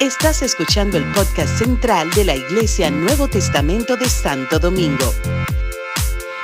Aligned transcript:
Estás 0.00 0.42
escuchando 0.42 0.98
el 0.98 1.04
podcast 1.12 1.58
central 1.58 2.10
de 2.10 2.24
la 2.24 2.34
Iglesia 2.34 2.90
Nuevo 2.90 3.28
Testamento 3.28 3.96
de 3.96 4.08
Santo 4.08 4.58
Domingo. 4.58 5.14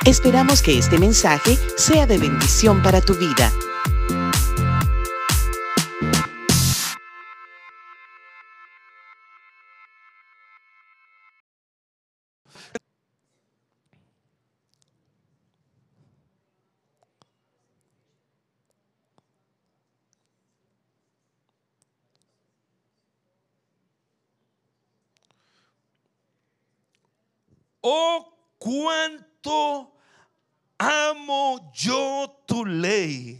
Esperamos 0.05 0.61
que 0.61 0.77
este 0.77 0.97
mensaje 0.97 1.57
sea 1.77 2.07
de 2.07 2.17
bendición 2.17 2.81
para 2.81 3.01
tu 3.01 3.13
vida. 3.15 3.51
Oh, 27.81 28.37
cuánto 28.57 29.93
amo 30.77 31.71
yo 31.73 32.43
tu 32.45 32.65
ley. 32.65 33.39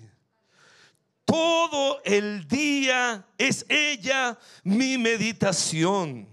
Todo 1.25 2.01
el 2.03 2.47
día 2.47 3.25
es 3.37 3.65
ella 3.69 4.37
mi 4.63 4.97
meditación. 4.97 6.27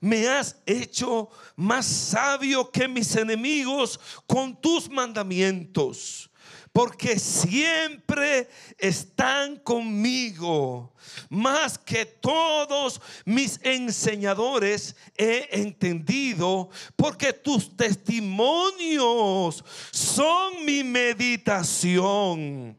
Me 0.00 0.28
has 0.28 0.56
hecho 0.66 1.30
más 1.56 1.86
sabio 1.86 2.70
que 2.70 2.86
mis 2.88 3.14
enemigos 3.16 3.98
con 4.26 4.58
tus 4.60 4.88
mandamientos 4.88 6.30
porque 6.74 7.18
siempre 7.20 8.50
están 8.78 9.56
conmigo. 9.60 10.92
Más 11.28 11.78
que 11.78 12.04
todos 12.04 13.00
mis 13.24 13.60
enseñadores 13.62 14.96
he 15.16 15.48
entendido, 15.52 16.68
porque 16.96 17.32
tus 17.32 17.76
testimonios 17.76 19.64
son 19.92 20.64
mi 20.64 20.82
meditación. 20.82 22.76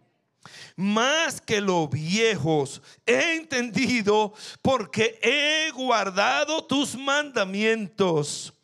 Más 0.76 1.40
que 1.40 1.62
los 1.62 1.90
viejos 1.90 2.82
he 3.06 3.38
entendido, 3.38 4.34
porque 4.62 5.18
he 5.24 5.72
guardado 5.72 6.66
tus 6.66 6.98
mandamientos 6.98 8.55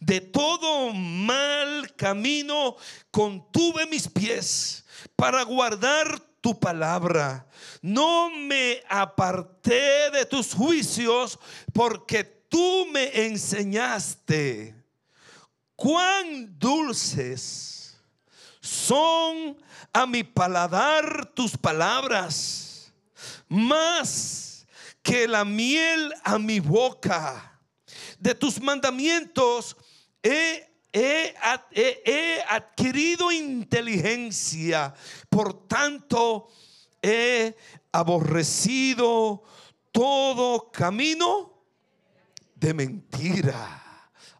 de 0.00 0.20
todo 0.20 0.92
mal 0.92 1.94
camino 1.94 2.76
contuve 3.10 3.86
mis 3.86 4.08
pies 4.08 4.84
para 5.14 5.42
guardar 5.44 6.18
tu 6.40 6.58
palabra. 6.58 7.46
No 7.82 8.30
me 8.30 8.82
aparté 8.88 10.10
de 10.10 10.24
tus 10.24 10.54
juicios 10.54 11.38
porque 11.72 12.24
tú 12.24 12.86
me 12.90 13.26
enseñaste. 13.26 14.74
Cuán 15.76 16.58
dulces 16.58 17.98
son 18.60 19.56
a 19.92 20.06
mi 20.06 20.24
paladar 20.24 21.26
tus 21.34 21.56
palabras, 21.56 22.92
más 23.48 24.66
que 25.02 25.26
la 25.26 25.44
miel 25.44 26.14
a 26.24 26.38
mi 26.38 26.60
boca. 26.60 27.46
De 28.18 28.34
tus 28.34 28.60
mandamientos 28.60 29.76
he, 30.22 30.66
adquirido 32.48 33.30
inteligencia, 33.30 34.92
por 35.28 35.66
tanto 35.66 36.48
he 37.02 37.54
aborrecido 37.92 39.42
todo 39.92 40.70
camino 40.70 41.52
de 42.54 42.74
mentira. 42.74 43.89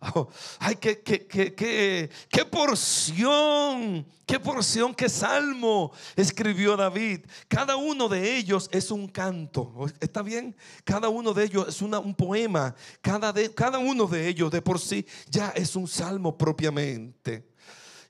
Oh, 0.02 0.28
ay, 0.58 0.76
qué, 0.76 1.00
qué, 1.02 1.26
qué, 1.26 1.54
qué, 1.54 2.44
porción, 2.46 4.06
qué 4.24 4.40
porción, 4.40 4.94
qué 4.94 5.10
salmo 5.10 5.92
escribió 6.16 6.74
David. 6.74 7.20
Cada 7.48 7.76
uno 7.76 8.08
de 8.08 8.38
ellos 8.38 8.70
es 8.72 8.90
un 8.90 9.08
canto. 9.08 9.86
¿Está 10.00 10.22
bien? 10.22 10.56
Cada 10.84 11.10
uno 11.10 11.34
de 11.34 11.44
ellos 11.44 11.68
es 11.68 11.82
un 11.82 12.14
poema. 12.14 12.74
Cada, 13.02 13.30
de, 13.30 13.52
cada 13.52 13.78
uno 13.78 14.06
de 14.06 14.26
ellos 14.26 14.50
de 14.50 14.62
por 14.62 14.80
sí 14.80 15.06
ya 15.28 15.50
es 15.50 15.76
un 15.76 15.86
salmo 15.86 16.36
propiamente. 16.36 17.46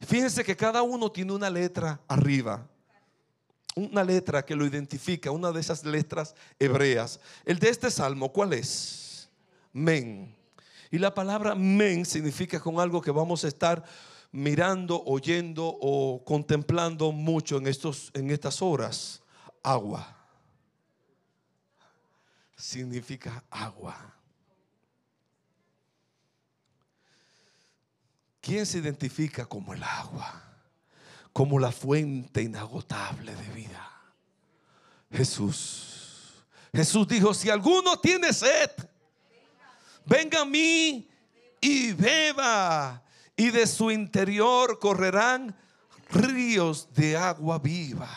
Fíjense 0.07 0.45
que 0.45 0.57
cada 0.57 0.83
uno 0.83 1.11
tiene 1.11 1.33
una 1.33 1.51
letra 1.51 2.01
arriba. 2.07 2.69
Una 3.75 4.05
letra 4.05 4.45
que 4.45 4.55
lo 4.55 4.65
identifica, 4.65 5.33
una 5.33 5.51
de 5.51 5.59
esas 5.59 5.85
letras 5.85 6.37
hebreas. 6.57 7.19
El 7.45 7.59
de 7.59 7.69
este 7.69 7.91
salmo, 7.91 8.33
¿cuál 8.33 8.53
es? 8.53 9.29
Men. 9.73 10.40
Y 10.91 10.99
la 10.99 11.15
palabra 11.15 11.55
men 11.55 12.05
significa 12.05 12.61
con 12.61 12.81
algo 12.81 13.01
que 13.01 13.11
vamos 13.11 13.45
a 13.45 13.49
estar 13.49 13.85
mirando, 14.33 15.03
oyendo 15.05 15.67
o 15.67 16.25
contemplando 16.25 17.13
mucho 17.13 17.59
en, 17.59 17.67
estos, 17.67 18.11
en 18.15 18.31
estas 18.31 18.61
horas. 18.61 19.23
Agua. 19.63 20.17
Significa 22.57 23.45
agua. 23.51 24.15
¿Quién 28.41 28.67
se 28.67 28.79
identifica 28.79 29.47
como 29.47 29.75
el 29.75 29.83
agua? 29.83 30.43
Como 31.33 31.59
la 31.59 31.71
fuente 31.71 32.43
inagotable 32.43 33.35
de 33.35 33.49
vida. 33.53 33.91
Jesús. 35.13 36.45
Jesús 36.73 37.07
dijo, 37.07 37.35
si 37.35 37.51
alguno 37.51 37.99
tiene 37.99 38.33
sed, 38.33 38.71
venga 40.11 40.41
a 40.41 40.45
mí 40.45 41.09
y 41.61 41.93
beba, 41.93 43.01
y 43.37 43.51
de 43.51 43.65
su 43.67 43.93
interior 43.93 44.81
correrán 44.81 45.57
ríos 46.11 46.89
de 46.93 47.17
agua 47.17 47.61
viva. 47.61 48.11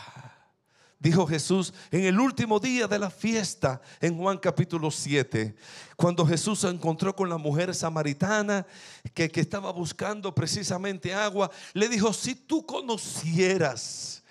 Dijo 0.98 1.28
Jesús 1.28 1.72
en 1.92 2.06
el 2.06 2.20
último 2.20 2.60
día 2.60 2.88
de 2.88 2.98
la 2.98 3.12
fiesta, 3.12 3.80
en 4.02 4.18
Juan 4.18 4.40
capítulo 4.40 4.90
7, 4.90 5.56
cuando 5.96 6.26
Jesús 6.26 6.62
se 6.62 6.70
encontró 6.70 7.16
con 7.16 7.30
la 7.30 7.38
mujer 7.38 7.76
samaritana 7.76 8.66
que, 9.14 9.30
que 9.30 9.42
estaba 9.42 9.72
buscando 9.72 10.34
precisamente 10.34 11.14
agua, 11.14 11.52
le 11.74 11.90
dijo, 11.90 12.12
si 12.12 12.34
tú 12.34 12.66
conocieras 12.66 14.23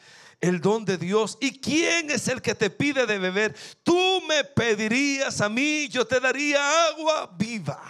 el 0.42 0.60
don 0.60 0.84
de 0.84 0.98
Dios. 0.98 1.38
¿Y 1.40 1.58
quién 1.58 2.10
es 2.10 2.28
el 2.28 2.42
que 2.42 2.54
te 2.54 2.68
pide 2.68 3.06
de 3.06 3.18
beber? 3.18 3.54
Tú 3.82 4.20
me 4.28 4.44
pedirías 4.44 5.40
a 5.40 5.48
mí, 5.48 5.88
yo 5.88 6.06
te 6.06 6.20
daría 6.20 6.60
agua 6.88 7.34
viva. 7.38 7.80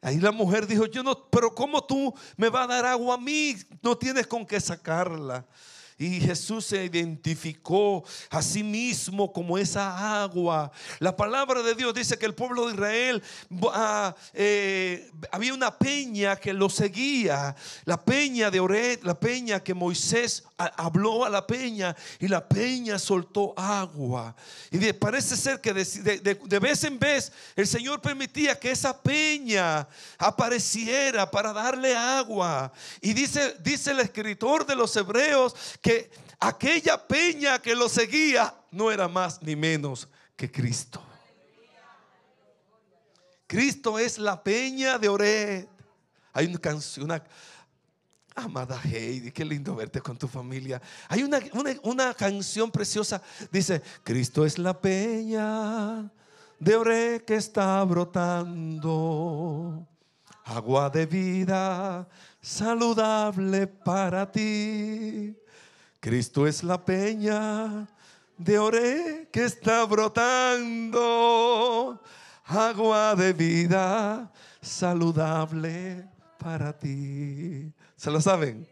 Ahí 0.00 0.18
la 0.18 0.32
mujer 0.32 0.66
dijo, 0.66 0.86
yo 0.86 1.02
no, 1.02 1.28
pero 1.28 1.54
¿cómo 1.54 1.84
tú 1.84 2.14
me 2.36 2.48
vas 2.48 2.64
a 2.64 2.74
dar 2.74 2.86
agua 2.86 3.16
a 3.16 3.18
mí? 3.18 3.54
No 3.82 3.96
tienes 3.96 4.26
con 4.26 4.46
qué 4.46 4.60
sacarla. 4.60 5.44
Y 5.98 6.20
Jesús 6.20 6.66
se 6.66 6.84
identificó 6.84 8.04
a 8.30 8.40
sí 8.40 8.62
mismo 8.62 9.32
como 9.32 9.58
esa 9.58 10.22
agua. 10.22 10.70
La 11.00 11.16
palabra 11.16 11.60
de 11.60 11.74
Dios 11.74 11.92
dice 11.92 12.16
que 12.16 12.26
el 12.26 12.36
pueblo 12.36 12.66
de 12.66 12.74
Israel 12.74 13.22
ah, 13.72 14.14
eh, 14.32 15.10
había 15.32 15.52
una 15.52 15.76
peña 15.76 16.36
que 16.36 16.52
lo 16.52 16.70
seguía, 16.70 17.56
la 17.84 18.04
peña 18.04 18.48
de 18.48 18.60
Oret, 18.60 19.02
la 19.02 19.18
peña 19.18 19.58
que 19.58 19.74
Moisés 19.74 20.44
habló 20.56 21.24
a 21.24 21.30
la 21.30 21.44
peña 21.44 21.96
y 22.20 22.28
la 22.28 22.46
peña 22.46 22.98
soltó 22.98 23.54
agua. 23.56 24.36
Y 24.70 24.92
parece 24.92 25.36
ser 25.36 25.60
que 25.60 25.72
de, 25.74 26.58
vez 26.60 26.84
en 26.84 26.98
vez 26.98 27.32
el 27.56 27.66
Señor 27.66 28.00
permitía 28.00 28.58
que 28.58 28.70
esa 28.70 28.96
peña 29.02 29.88
apareciera 30.16 31.28
para 31.28 31.52
darle 31.52 31.96
agua. 31.96 32.72
Y 33.00 33.12
dice, 33.14 33.56
dice 33.60 33.90
el 33.90 33.98
escritor 34.00 34.64
de 34.64 34.76
los 34.76 34.94
hebreos 34.96 35.56
que 35.80 35.87
que 35.88 36.10
aquella 36.38 37.08
peña 37.08 37.62
que 37.62 37.74
lo 37.74 37.88
seguía 37.88 38.54
no 38.72 38.90
era 38.90 39.08
más 39.08 39.42
ni 39.42 39.56
menos 39.56 40.06
que 40.36 40.52
Cristo. 40.52 41.02
Cristo 43.46 43.98
es 43.98 44.18
la 44.18 44.44
peña 44.44 44.98
de 44.98 45.08
Ored. 45.08 45.66
Hay 46.34 46.44
una 46.44 46.58
canción, 46.58 47.06
una, 47.06 47.24
amada 48.34 48.78
Heidi, 48.84 49.32
qué 49.32 49.46
lindo 49.46 49.74
verte 49.74 50.02
con 50.02 50.18
tu 50.18 50.28
familia. 50.28 50.82
Hay 51.08 51.22
una, 51.22 51.40
una, 51.82 52.12
canción 52.12 52.70
preciosa, 52.70 53.22
dice, 53.50 53.80
Cristo 54.04 54.44
es 54.44 54.58
la 54.58 54.78
peña 54.78 56.12
de 56.58 56.76
Ored 56.76 57.22
que 57.22 57.36
está 57.36 57.82
brotando, 57.84 59.88
agua 60.44 60.90
de 60.90 61.06
vida 61.06 62.06
saludable 62.42 63.66
para 63.66 64.30
ti. 64.30 65.34
Cristo 66.00 66.46
es 66.46 66.62
la 66.62 66.84
peña 66.84 67.88
de 68.36 68.58
oré 68.58 69.28
que 69.32 69.44
está 69.44 69.84
brotando, 69.84 71.20
agua 72.44 73.16
de 73.16 73.32
vida 73.32 74.30
saludable 74.60 76.08
para 76.38 76.72
ti. 76.72 77.72
¿Se 77.96 78.12
lo 78.12 78.20
saben? 78.20 78.68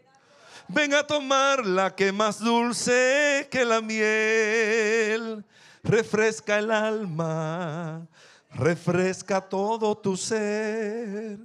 Ven 0.69 0.93
a 0.93 1.03
tomar 1.03 1.65
la 1.65 1.93
que 1.95 2.13
más 2.13 2.39
dulce 2.39 3.47
que 3.51 3.65
la 3.65 3.81
miel, 3.81 5.43
refresca 5.83 6.59
el 6.59 6.71
alma, 6.71 8.07
refresca 8.51 9.41
todo 9.41 9.97
tu 9.97 10.15
ser. 10.15 11.39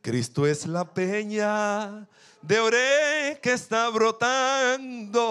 Cristo 0.00 0.46
es 0.46 0.66
la 0.66 0.94
peña 0.94 2.06
de 2.46 2.60
oré 2.60 3.40
que 3.42 3.52
está 3.52 3.90
brotando, 3.90 5.28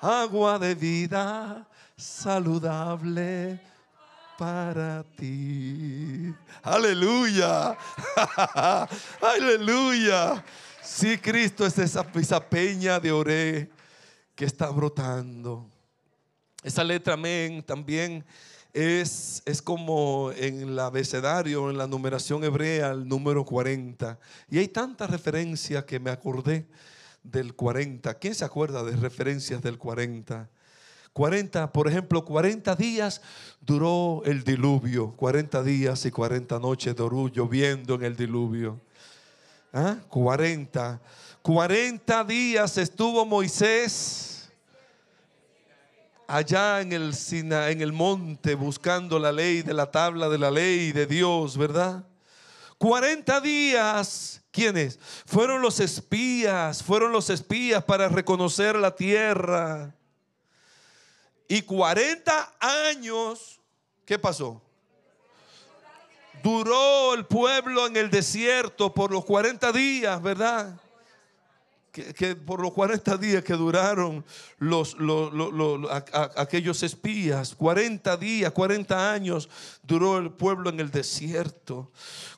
agua 0.00 0.58
de 0.58 0.74
vida 0.74 1.68
saludable 1.96 3.60
para 4.38 5.04
ti. 5.16 6.34
Aleluya. 6.62 7.76
Aleluya. 9.20 10.42
Sí, 10.82 11.18
Cristo 11.18 11.66
es 11.66 11.78
esa, 11.78 12.06
esa 12.14 12.40
peña 12.40 12.98
de 12.98 13.12
oré 13.12 13.70
que 14.34 14.46
está 14.46 14.70
brotando. 14.70 15.68
Esa 16.62 16.82
letra 16.82 17.12
amén 17.14 17.62
también 17.62 18.24
es, 18.72 19.42
es 19.46 19.62
como 19.62 20.30
en 20.36 20.60
el 20.60 20.78
abecedario, 20.78 21.70
en 21.70 21.78
la 21.78 21.86
numeración 21.86 22.44
hebrea, 22.44 22.90
el 22.90 23.08
número 23.08 23.44
40. 23.44 24.18
Y 24.50 24.58
hay 24.58 24.68
tantas 24.68 25.10
referencias 25.10 25.84
que 25.84 25.98
me 25.98 26.10
acordé 26.10 26.66
del 27.22 27.54
40. 27.54 28.14
¿Quién 28.14 28.34
se 28.34 28.44
acuerda 28.44 28.82
de 28.82 28.96
referencias 28.96 29.62
del 29.62 29.78
40? 29.78 30.48
40, 31.12 31.72
por 31.72 31.88
ejemplo, 31.88 32.24
40 32.24 32.76
días 32.76 33.20
duró 33.60 34.22
el 34.24 34.44
diluvio. 34.44 35.12
40 35.16 35.62
días 35.62 36.06
y 36.06 36.10
40 36.10 36.58
noches 36.60 36.94
duró 36.94 37.28
lloviendo 37.28 37.94
en 37.94 38.04
el 38.04 38.16
diluvio. 38.16 38.80
¿Ah? 39.72 39.96
40. 40.08 41.00
40 41.42 42.24
días 42.24 42.78
estuvo 42.78 43.24
Moisés 43.26 44.29
allá 46.30 46.80
en 46.80 46.92
el, 46.92 47.12
en 47.32 47.80
el 47.80 47.92
monte 47.92 48.54
buscando 48.54 49.18
la 49.18 49.32
ley 49.32 49.62
de 49.62 49.74
la 49.74 49.90
tabla 49.90 50.28
de 50.28 50.38
la 50.38 50.50
ley 50.50 50.92
de 50.92 51.06
Dios, 51.06 51.56
¿verdad? 51.56 52.04
40 52.78 53.40
días, 53.40 54.40
¿quiénes? 54.50 54.98
Fueron 55.26 55.60
los 55.60 55.80
espías, 55.80 56.82
fueron 56.82 57.12
los 57.12 57.28
espías 57.30 57.84
para 57.84 58.08
reconocer 58.08 58.76
la 58.76 58.94
tierra. 58.94 59.94
Y 61.48 61.62
40 61.62 62.56
años, 62.88 63.60
¿qué 64.06 64.18
pasó? 64.18 64.62
Duró 66.42 67.12
el 67.14 67.26
pueblo 67.26 67.86
en 67.86 67.96
el 67.96 68.08
desierto 68.08 68.94
por 68.94 69.10
los 69.10 69.24
40 69.24 69.72
días, 69.72 70.22
¿verdad? 70.22 70.80
Que, 71.90 72.36
por 72.36 72.60
los 72.60 72.72
40 72.72 73.16
días 73.16 73.44
que 73.44 73.54
duraron 73.54 74.24
los, 74.58 74.96
aquellos 76.36 76.82
espías, 76.82 77.54
40 77.54 78.16
días, 78.16 78.52
40 78.52 79.12
años 79.12 79.48
duró 79.82 80.18
el 80.18 80.30
pueblo 80.30 80.70
en 80.70 80.80
el 80.80 80.90
desierto. 80.90 81.90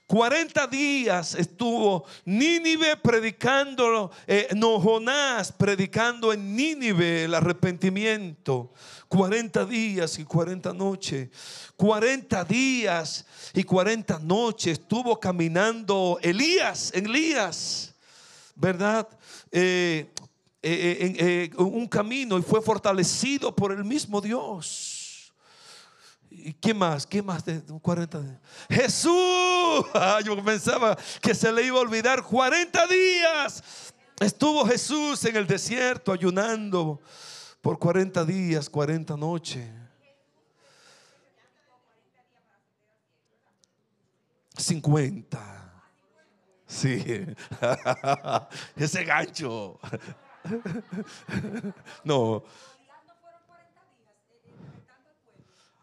40 0.06 0.66
días 0.66 1.34
estuvo 1.34 2.04
Nínive 2.26 2.98
predicando, 2.98 4.10
eh, 4.26 4.48
no 4.54 4.78
Jonás 4.78 5.52
predicando 5.52 6.32
en 6.32 6.54
Nínive 6.54 7.24
el 7.24 7.34
arrepentimiento. 7.34 8.72
40 9.08 9.64
días 9.64 10.18
y 10.18 10.24
40 10.24 10.72
noches. 10.74 11.30
40 11.76 12.44
días 12.44 13.26
y 13.54 13.64
40 13.64 14.18
noches 14.20 14.78
estuvo 14.78 15.18
caminando 15.18 16.18
Elías, 16.22 16.92
Elías, 16.94 17.91
¿verdad? 18.62 19.08
Eh, 19.50 20.08
eh, 20.62 21.16
eh, 21.18 21.50
un 21.56 21.88
camino 21.88 22.38
y 22.38 22.42
fue 22.42 22.62
fortalecido 22.62 23.54
por 23.54 23.72
el 23.72 23.84
mismo 23.84 24.20
Dios. 24.20 25.34
¿Y 26.30 26.52
qué 26.54 26.72
más? 26.72 27.04
¿Qué 27.04 27.20
más 27.20 27.44
de 27.44 27.60
40 27.60 28.40
Jesús. 28.70 29.12
Ah, 29.94 30.20
yo 30.22 30.42
pensaba 30.44 30.96
que 31.20 31.34
se 31.34 31.50
le 31.50 31.64
iba 31.64 31.78
a 31.78 31.80
olvidar 31.80 32.22
40 32.22 32.86
días. 32.86 33.62
Estuvo 34.20 34.66
Jesús 34.66 35.24
en 35.24 35.36
el 35.36 35.46
desierto 35.46 36.12
ayunando 36.12 37.00
por 37.62 37.78
40 37.78 38.24
días, 38.26 38.68
40 38.68 39.16
noches. 39.16 39.66
50. 44.58 45.61
Sí. 46.72 47.26
Ese 48.76 49.04
gancho. 49.04 49.78
No. 52.02 52.42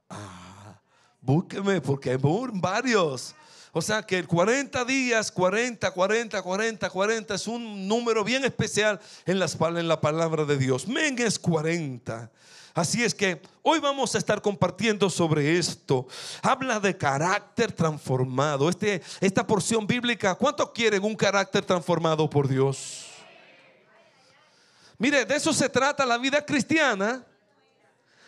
Ah, 0.09 0.81
búsqueme 1.21 1.79
porque 1.79 2.09
hay 2.09 2.17
varios. 2.53 3.35
O 3.71 3.81
sea 3.81 4.01
que 4.01 4.17
el 4.17 4.27
40 4.27 4.83
días, 4.83 5.31
40, 5.31 5.91
40, 5.91 6.41
40, 6.41 6.89
40 6.89 7.35
es 7.35 7.47
un 7.47 7.87
número 7.87 8.23
bien 8.25 8.43
especial 8.43 8.99
en, 9.25 9.39
las, 9.39 9.55
en 9.61 9.87
la 9.87 10.01
palabra 10.01 10.43
de 10.43 10.57
Dios. 10.57 10.87
Men 10.87 11.17
es 11.19 11.39
40. 11.39 12.29
Así 12.73 13.03
es 13.03 13.13
que 13.13 13.41
hoy 13.63 13.79
vamos 13.79 14.13
a 14.15 14.17
estar 14.17 14.41
compartiendo 14.41 15.09
sobre 15.09 15.57
esto. 15.57 16.07
Habla 16.41 16.79
de 16.79 16.95
carácter 16.97 17.71
transformado. 17.71 18.69
Este, 18.69 19.01
esta 19.19 19.45
porción 19.45 19.87
bíblica, 19.87 20.35
¿cuántos 20.35 20.71
quieren 20.71 21.03
un 21.03 21.15
carácter 21.15 21.65
transformado 21.65 22.29
por 22.29 22.47
Dios? 22.47 23.05
Mire, 24.97 25.25
de 25.25 25.35
eso 25.35 25.53
se 25.53 25.69
trata 25.69 26.05
la 26.05 26.17
vida 26.17 26.45
cristiana. 26.45 27.25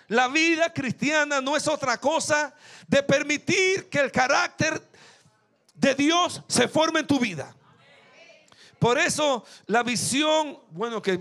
La 0.07 0.27
vida 0.27 0.73
cristiana 0.73 1.39
no 1.39 1.55
es 1.55 1.67
otra 1.67 1.97
cosa 1.97 2.53
de 2.87 3.01
permitir 3.03 3.89
que 3.89 3.99
el 3.99 4.11
carácter 4.11 4.81
de 5.73 5.95
Dios 5.95 6.41
se 6.47 6.67
forme 6.67 7.01
en 7.01 7.07
tu 7.07 7.19
vida. 7.19 7.55
Por 8.77 8.97
eso 8.97 9.45
la 9.67 9.83
visión, 9.83 10.59
bueno, 10.71 11.01
que 11.01 11.19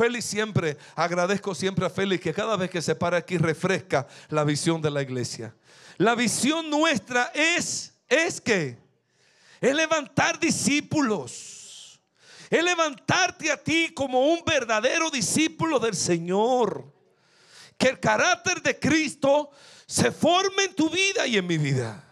Félix 0.00 0.24
siempre, 0.24 0.78
agradezco 0.94 1.54
siempre 1.54 1.84
a 1.84 1.90
Félix 1.90 2.22
que 2.22 2.32
cada 2.32 2.56
vez 2.56 2.70
que 2.70 2.80
se 2.80 2.94
para 2.94 3.18
aquí 3.18 3.36
refresca 3.36 4.06
la 4.30 4.44
visión 4.44 4.80
de 4.80 4.90
la 4.90 5.02
iglesia. 5.02 5.54
La 5.98 6.14
visión 6.14 6.70
nuestra 6.70 7.30
es, 7.34 7.92
es 8.08 8.40
que, 8.40 8.78
es 9.60 9.74
levantar 9.74 10.40
discípulos. 10.40 12.00
Es 12.48 12.64
levantarte 12.64 13.52
a 13.52 13.62
ti 13.62 13.92
como 13.94 14.20
un 14.32 14.42
verdadero 14.42 15.10
discípulo 15.10 15.78
del 15.78 15.94
Señor. 15.94 16.90
Que 17.76 17.88
el 17.88 18.00
carácter 18.00 18.62
de 18.62 18.78
Cristo 18.78 19.50
se 19.84 20.10
forme 20.10 20.64
en 20.64 20.74
tu 20.74 20.88
vida 20.88 21.26
y 21.26 21.36
en 21.36 21.46
mi 21.46 21.58
vida. 21.58 22.02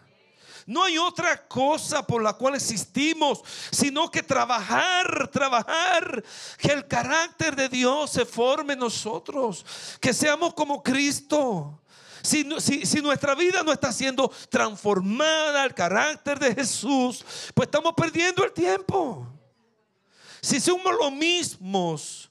No 0.69 0.83
hay 0.83 0.99
otra 0.99 1.47
cosa 1.47 2.05
por 2.05 2.21
la 2.21 2.33
cual 2.33 2.53
existimos, 2.53 3.41
sino 3.71 4.11
que 4.11 4.21
trabajar, 4.21 5.27
trabajar, 5.29 6.23
que 6.59 6.67
el 6.67 6.87
carácter 6.87 7.55
de 7.55 7.67
Dios 7.67 8.11
se 8.11 8.23
forme 8.23 8.73
en 8.73 8.79
nosotros, 8.79 9.65
que 9.99 10.13
seamos 10.13 10.53
como 10.53 10.83
Cristo. 10.83 11.81
Si, 12.21 12.47
si, 12.85 13.01
nuestra 13.01 13.33
vida 13.33 13.63
no 13.63 13.71
está 13.71 13.91
siendo 13.91 14.31
transformada 14.47 15.63
al 15.63 15.73
carácter 15.73 16.37
de 16.37 16.53
Jesús, 16.53 17.25
pues 17.55 17.65
estamos 17.65 17.95
perdiendo 17.97 18.43
el 18.43 18.51
tiempo. 18.51 19.25
Si 20.39 20.59
somos 20.59 20.93
los 20.99 21.11
mismos 21.11 22.28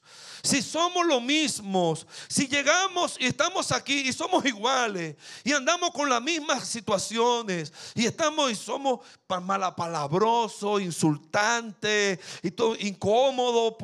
si 0.48 0.62
somos 0.62 1.04
lo 1.04 1.20
mismos, 1.20 2.06
si 2.26 2.48
llegamos 2.48 3.16
y 3.20 3.26
estamos 3.26 3.70
aquí 3.70 4.08
y 4.08 4.12
somos 4.14 4.46
iguales 4.46 5.14
y 5.44 5.52
andamos 5.52 5.90
con 5.90 6.08
las 6.08 6.22
mismas 6.22 6.66
situaciones 6.66 7.70
y 7.94 8.06
estamos 8.06 8.50
y 8.50 8.54
somos 8.54 9.00
malapalabrosos, 9.42 10.80
insultantes 10.80 12.18
y 12.42 12.50
todo 12.50 12.74
incómodo 12.76 13.76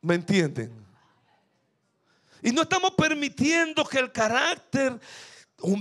¿me 0.00 0.14
entienden? 0.14 0.72
Y 2.42 2.52
no 2.52 2.62
estamos 2.62 2.92
permitiendo 2.92 3.84
que 3.84 3.98
el 3.98 4.12
carácter 4.12 5.00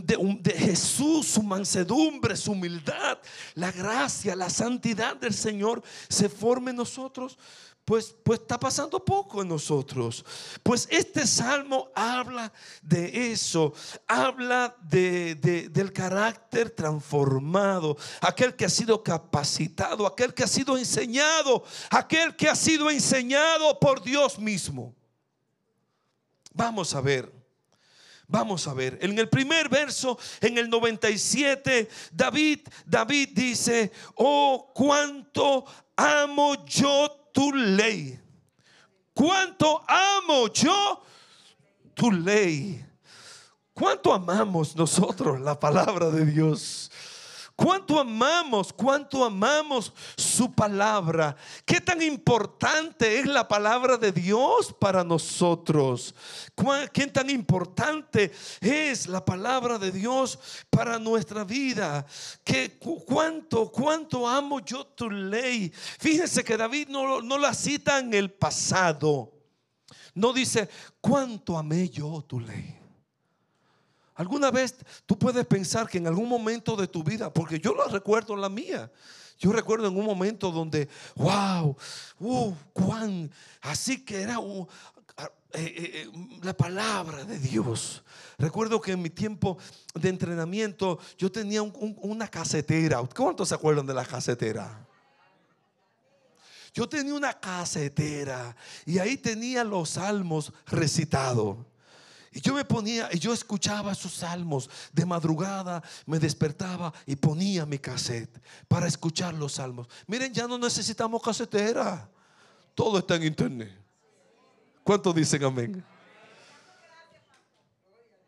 de, 0.03 0.51
Jesús, 0.51 1.27
su 1.27 1.43
mansedumbre, 1.43 2.35
su 2.35 2.51
humildad, 2.51 3.17
la 3.55 3.71
gracia, 3.71 4.35
la 4.35 4.49
santidad 4.49 5.15
del 5.15 5.33
Señor 5.33 5.81
se 6.09 6.29
forme 6.29 6.71
en 6.71 6.77
nosotros, 6.77 7.37
pues, 7.85 8.15
pues 8.23 8.39
está 8.39 8.59
pasando 8.59 9.03
poco 9.03 9.41
en 9.41 9.47
nosotros. 9.47 10.23
Pues 10.63 10.87
este 10.91 11.25
salmo 11.25 11.89
habla 11.95 12.53
de 12.81 13.31
eso, 13.31 13.73
habla 14.07 14.75
de, 14.83 15.35
del 15.71 15.91
carácter 15.91 16.69
transformado, 16.69 17.97
aquel 18.21 18.55
que 18.55 18.65
ha 18.65 18.69
sido 18.69 19.03
capacitado, 19.03 20.05
aquel 20.05 20.33
que 20.33 20.43
ha 20.43 20.47
sido 20.47 20.77
enseñado, 20.77 21.63
aquel 21.89 22.35
que 22.35 22.47
ha 22.47 22.55
sido 22.55 22.89
enseñado 22.89 23.79
por 23.79 24.03
Dios 24.03 24.37
mismo. 24.37 24.95
Vamos 26.53 26.93
a 26.93 27.01
ver. 27.01 27.40
Vamos 28.31 28.65
a 28.65 28.73
ver, 28.73 28.97
en 29.01 29.19
el 29.19 29.27
primer 29.27 29.67
verso, 29.67 30.17
en 30.39 30.57
el 30.57 30.69
97, 30.69 31.89
David, 32.13 32.61
David 32.85 33.29
dice, 33.33 33.91
oh, 34.15 34.71
cuánto 34.73 35.65
amo 35.97 36.65
yo 36.65 37.29
tu 37.33 37.51
ley. 37.51 38.17
Cuánto 39.13 39.83
amo 39.85 40.47
yo 40.47 41.03
tu 41.93 42.09
ley. 42.09 42.85
¿Cuánto 43.73 44.13
amamos 44.13 44.77
nosotros 44.77 45.41
la 45.41 45.59
palabra 45.59 46.09
de 46.09 46.25
Dios? 46.25 46.90
¿Cuánto 47.55 47.99
amamos? 47.99 48.73
¿Cuánto 48.73 49.23
amamos 49.23 49.93
su 50.17 50.51
palabra? 50.51 51.35
¿Qué 51.65 51.79
tan 51.79 52.01
importante 52.01 53.19
es 53.19 53.25
la 53.25 53.47
palabra 53.47 53.97
de 53.97 54.11
Dios 54.11 54.73
para 54.79 55.03
nosotros? 55.03 56.15
¿Qué 56.91 57.07
tan 57.07 57.29
importante 57.29 58.31
es 58.61 59.07
la 59.07 59.23
palabra 59.23 59.77
de 59.77 59.91
Dios 59.91 60.39
para 60.69 60.97
nuestra 60.97 61.43
vida? 61.43 62.05
¿Qué, 62.43 62.79
cuánto, 63.05 63.71
cuánto 63.71 64.27
amo 64.27 64.59
yo 64.59 64.85
tu 64.85 65.09
ley? 65.09 65.71
Fíjense 65.99 66.43
que 66.43 66.57
David 66.57 66.87
no, 66.89 67.21
no 67.21 67.37
la 67.37 67.53
cita 67.53 67.99
en 67.99 68.13
el 68.13 68.31
pasado. 68.31 69.31
No 70.13 70.33
dice, 70.33 70.69
¿cuánto 70.99 71.57
amé 71.57 71.89
yo 71.89 72.23
tu 72.27 72.39
ley? 72.39 72.80
¿Alguna 74.21 74.51
vez 74.51 74.75
tú 75.07 75.17
puedes 75.17 75.43
pensar 75.47 75.89
que 75.89 75.97
en 75.97 76.05
algún 76.05 76.29
momento 76.29 76.75
de 76.75 76.87
tu 76.87 77.03
vida, 77.03 77.33
porque 77.33 77.59
yo 77.59 77.73
lo 77.73 77.87
recuerdo 77.87 78.35
en 78.35 78.41
la 78.41 78.49
mía, 78.49 78.91
yo 79.39 79.51
recuerdo 79.51 79.87
en 79.87 79.97
un 79.97 80.05
momento 80.05 80.51
donde, 80.51 80.87
wow, 81.15 81.75
uh, 82.19 82.53
cuán, 82.71 83.31
así 83.61 84.05
que 84.05 84.21
era 84.21 84.37
uh, 84.37 84.67
eh, 85.17 85.27
eh, 85.53 85.91
eh, 86.03 86.37
la 86.43 86.55
palabra 86.55 87.25
de 87.25 87.39
Dios. 87.39 88.03
Recuerdo 88.37 88.79
que 88.79 88.91
en 88.91 89.01
mi 89.01 89.09
tiempo 89.09 89.57
de 89.95 90.09
entrenamiento 90.09 90.99
yo 91.17 91.31
tenía 91.31 91.63
una 91.63 92.27
casetera. 92.27 93.01
¿Cuántos 93.01 93.49
se 93.49 93.55
acuerdan 93.55 93.87
de 93.87 93.95
la 93.95 94.05
casetera? 94.05 94.87
Yo 96.75 96.87
tenía 96.87 97.15
una 97.15 97.33
casetera 97.33 98.55
y 98.85 98.99
ahí 98.99 99.17
tenía 99.17 99.63
los 99.63 99.89
salmos 99.89 100.53
recitados. 100.67 101.57
Y 102.33 102.39
yo 102.39 102.53
me 102.53 102.63
ponía, 102.63 103.09
y 103.11 103.19
yo 103.19 103.33
escuchaba 103.33 103.93
sus 103.93 104.13
salmos 104.13 104.69
de 104.93 105.05
madrugada, 105.05 105.83
me 106.05 106.17
despertaba 106.17 106.93
y 107.05 107.17
ponía 107.17 107.65
mi 107.65 107.77
cassette 107.77 108.41
para 108.69 108.87
escuchar 108.87 109.33
los 109.33 109.53
salmos. 109.53 109.87
Miren, 110.07 110.33
ya 110.33 110.47
no 110.47 110.57
necesitamos 110.57 111.21
casetera. 111.21 112.09
Todo 112.73 112.99
está 112.99 113.15
en 113.15 113.23
internet. 113.23 113.77
¿Cuántos 114.81 115.13
dicen 115.13 115.43
amén? 115.43 115.83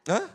¿Ah? 0.08 0.28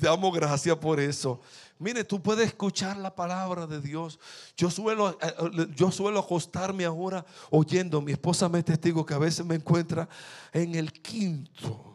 Damos 0.00 0.34
gracias 0.34 0.76
por 0.76 0.98
eso. 0.98 1.42
Mire, 1.78 2.04
tú 2.04 2.22
puedes 2.22 2.46
escuchar 2.46 2.96
la 2.96 3.14
palabra 3.14 3.66
de 3.66 3.82
Dios. 3.82 4.18
Yo 4.56 4.70
suelo, 4.70 5.10
eh, 5.10 5.16
eh, 5.22 5.66
yo 5.74 5.90
suelo 5.90 6.20
acostarme 6.20 6.86
ahora 6.86 7.24
oyendo. 7.50 8.00
Mi 8.00 8.12
esposa 8.12 8.48
me 8.48 8.62
testigo 8.62 9.04
que 9.04 9.12
a 9.12 9.18
veces 9.18 9.44
me 9.44 9.56
encuentra 9.56 10.08
en 10.54 10.74
el 10.74 10.90
quinto 10.90 11.89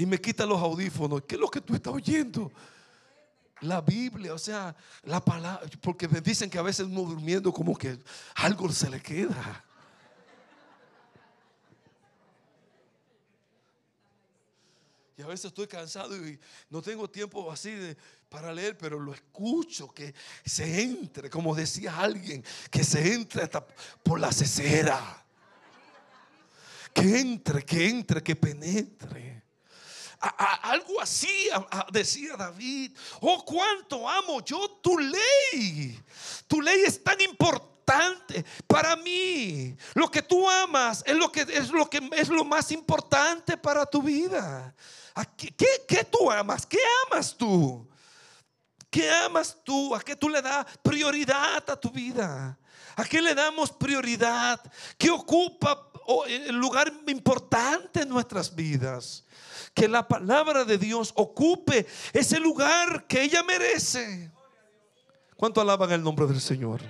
y 0.00 0.06
me 0.06 0.18
quita 0.18 0.46
los 0.46 0.58
audífonos. 0.58 1.24
¿Qué 1.28 1.34
es 1.34 1.40
lo 1.40 1.50
que 1.50 1.60
tú 1.60 1.74
estás 1.74 1.92
oyendo? 1.92 2.50
La 3.60 3.82
Biblia, 3.82 4.32
o 4.32 4.38
sea, 4.38 4.74
la 5.02 5.22
palabra, 5.22 5.68
porque 5.82 6.08
me 6.08 6.22
dicen 6.22 6.48
que 6.48 6.56
a 6.56 6.62
veces 6.62 6.86
uno 6.86 7.02
durmiendo 7.02 7.52
como 7.52 7.76
que 7.76 7.98
algo 8.36 8.72
se 8.72 8.88
le 8.88 9.02
queda. 9.02 9.62
Y 15.18 15.22
a 15.22 15.26
veces 15.26 15.44
estoy 15.46 15.66
cansado 15.66 16.16
y 16.16 16.40
no 16.70 16.80
tengo 16.80 17.06
tiempo 17.10 17.52
así 17.52 17.94
para 18.30 18.54
leer, 18.54 18.78
pero 18.78 18.98
lo 18.98 19.12
escucho, 19.12 19.92
que 19.92 20.14
se 20.46 20.80
entre, 20.80 21.28
como 21.28 21.54
decía 21.54 22.00
alguien, 22.00 22.42
que 22.70 22.82
se 22.84 23.12
entre 23.12 23.42
hasta 23.42 23.66
por 24.02 24.18
la 24.18 24.32
cesera. 24.32 25.26
Que 26.94 27.20
entre, 27.20 27.62
que 27.66 27.86
entre, 27.86 28.22
que 28.22 28.34
penetre 28.34 29.39
algo 30.20 31.00
así 31.00 31.48
decía 31.90 32.36
David. 32.36 32.92
Oh, 33.20 33.44
cuánto 33.44 34.08
amo 34.08 34.44
yo 34.44 34.68
tu 34.82 34.98
ley. 34.98 35.98
Tu 36.46 36.60
ley 36.60 36.82
es 36.82 37.02
tan 37.02 37.20
importante 37.20 38.44
para 38.66 38.96
mí. 38.96 39.74
Lo 39.94 40.10
que 40.10 40.22
tú 40.22 40.48
amas 40.48 41.02
es 41.06 41.16
lo 41.16 41.32
que 41.32 41.40
es 41.40 41.70
lo 41.70 41.88
que 41.88 42.08
es 42.12 42.28
lo 42.28 42.44
más 42.44 42.70
importante 42.70 43.56
para 43.56 43.86
tu 43.86 44.02
vida. 44.02 44.74
¿Qué, 45.36 45.52
qué, 45.88 46.04
tú 46.04 46.30
amas? 46.30 46.64
¿Qué 46.66 46.78
amas 47.06 47.36
tú? 47.36 47.88
¿Qué 48.90 49.10
amas 49.10 49.56
tú? 49.64 49.94
¿A 49.94 50.00
qué 50.00 50.16
tú 50.16 50.28
le 50.28 50.42
das 50.42 50.66
prioridad 50.82 51.68
a 51.68 51.76
tu 51.78 51.90
vida? 51.90 52.58
¿A 52.96 53.04
qué 53.04 53.20
le 53.20 53.34
damos 53.34 53.70
prioridad? 53.70 54.60
¿Qué 54.98 55.10
ocupa 55.10 55.90
el 56.26 56.56
lugar 56.56 56.92
importante 57.06 58.02
en 58.02 58.08
nuestras 58.08 58.54
vidas? 58.54 59.24
Que 59.80 59.88
la 59.88 60.06
palabra 60.06 60.66
de 60.66 60.76
Dios 60.76 61.10
ocupe 61.16 61.86
ese 62.12 62.38
lugar 62.38 63.06
que 63.06 63.22
ella 63.22 63.42
merece. 63.42 64.30
¿Cuánto 65.36 65.58
alaban 65.58 65.90
el 65.90 66.02
nombre 66.02 66.26
del 66.26 66.38
Señor? 66.38 66.82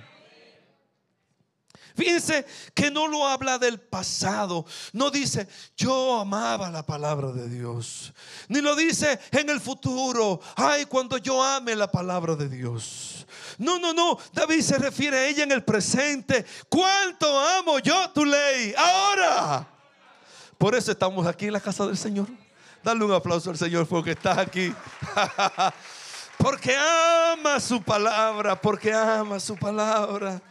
Fíjense 1.95 2.45
que 2.73 2.91
no 2.91 3.07
lo 3.07 3.25
habla 3.25 3.57
del 3.57 3.79
pasado. 3.79 4.65
No 4.91 5.09
dice, 5.09 5.47
yo 5.77 6.19
amaba 6.19 6.69
la 6.69 6.85
palabra 6.85 7.31
de 7.31 7.47
Dios. 7.47 8.11
Ni 8.49 8.59
lo 8.59 8.75
dice 8.75 9.21
en 9.31 9.49
el 9.49 9.61
futuro. 9.61 10.41
Ay, 10.57 10.83
cuando 10.83 11.17
yo 11.17 11.41
ame 11.41 11.77
la 11.77 11.89
palabra 11.89 12.35
de 12.35 12.49
Dios. 12.49 13.25
No, 13.57 13.79
no, 13.79 13.93
no. 13.93 14.17
David 14.33 14.63
se 14.63 14.77
refiere 14.77 15.17
a 15.17 15.27
ella 15.29 15.43
en 15.43 15.53
el 15.53 15.63
presente. 15.63 16.45
¿Cuánto 16.67 17.39
amo 17.39 17.79
yo 17.79 18.09
tu 18.09 18.25
ley? 18.25 18.73
Ahora. 18.77 19.65
Por 20.57 20.75
eso 20.75 20.91
estamos 20.91 21.25
aquí 21.25 21.45
en 21.45 21.53
la 21.53 21.61
casa 21.61 21.85
del 21.87 21.97
Señor. 21.97 22.27
Dale 22.83 23.05
un 23.05 23.11
aplauso 23.11 23.51
al 23.51 23.57
Señor 23.57 23.87
porque 23.87 24.11
estás 24.11 24.39
aquí. 24.39 24.73
porque 26.37 26.75
ama 26.75 27.59
su 27.59 27.81
palabra, 27.81 28.59
porque 28.59 28.91
ama 28.91 29.39
su 29.39 29.55
palabra. 29.55 30.41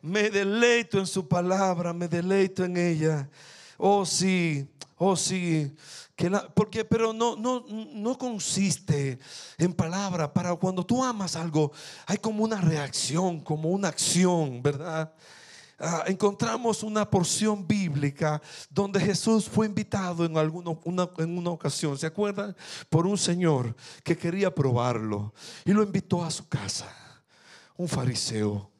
Me 0.00 0.30
deleito 0.30 1.00
en 1.00 1.06
su 1.06 1.26
palabra, 1.26 1.92
me 1.92 2.06
deleito 2.06 2.64
en 2.64 2.76
ella. 2.76 3.28
Oh 3.76 4.06
sí, 4.06 4.68
oh 4.96 5.16
sí. 5.16 5.74
Que 6.14 6.30
porque, 6.54 6.84
pero 6.84 7.12
no, 7.12 7.34
no, 7.34 7.64
no 7.68 8.16
consiste 8.16 9.18
en 9.58 9.72
palabra. 9.72 10.32
Para 10.32 10.54
cuando 10.54 10.86
tú 10.86 11.02
amas 11.02 11.34
algo, 11.34 11.72
hay 12.06 12.18
como 12.18 12.44
una 12.44 12.60
reacción, 12.60 13.40
como 13.40 13.70
una 13.70 13.88
acción, 13.88 14.62
¿verdad? 14.62 15.12
Ah, 15.78 16.04
encontramos 16.06 16.82
una 16.82 17.08
porción 17.08 17.66
bíblica 17.66 18.40
donde 18.70 19.00
Jesús 19.00 19.48
fue 19.48 19.66
invitado 19.66 20.24
en, 20.24 20.36
alguna, 20.36 20.70
una, 20.84 21.08
en 21.18 21.36
una 21.36 21.50
ocasión, 21.50 21.98
¿se 21.98 22.06
acuerdan? 22.06 22.56
Por 22.88 23.06
un 23.06 23.18
señor 23.18 23.74
que 24.04 24.16
quería 24.16 24.54
probarlo 24.54 25.34
y 25.64 25.72
lo 25.72 25.82
invitó 25.82 26.24
a 26.24 26.30
su 26.30 26.48
casa. 26.48 26.88
Un 27.76 27.88
fariseo, 27.88 28.70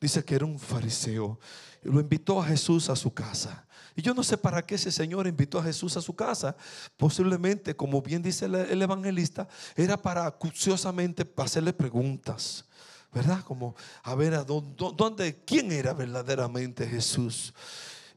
dice 0.00 0.24
que 0.24 0.34
era 0.34 0.44
un 0.44 0.58
fariseo, 0.58 1.38
lo 1.82 2.00
invitó 2.00 2.42
a 2.42 2.46
Jesús 2.46 2.90
a 2.90 2.96
su 2.96 3.14
casa. 3.14 3.66
Y 3.94 4.02
yo 4.02 4.14
no 4.14 4.22
sé 4.22 4.36
para 4.38 4.64
qué 4.64 4.76
ese 4.76 4.90
señor 4.92 5.26
invitó 5.26 5.58
a 5.58 5.62
Jesús 5.62 5.96
a 5.96 6.00
su 6.00 6.14
casa. 6.14 6.56
Posiblemente, 6.96 7.76
como 7.76 8.00
bien 8.02 8.22
dice 8.22 8.46
el, 8.46 8.82
evangelista, 8.82 9.48
era 9.76 10.00
para 10.00 10.26
acuciosamente 10.26 11.30
hacerle 11.36 11.72
preguntas. 11.72 12.64
¿Verdad? 13.12 13.42
Como 13.44 13.74
a 14.02 14.14
ver 14.14 14.34
a 14.34 14.44
dónde, 14.44 15.42
quién 15.44 15.72
era 15.72 15.92
verdaderamente 15.92 16.86
Jesús 16.86 17.52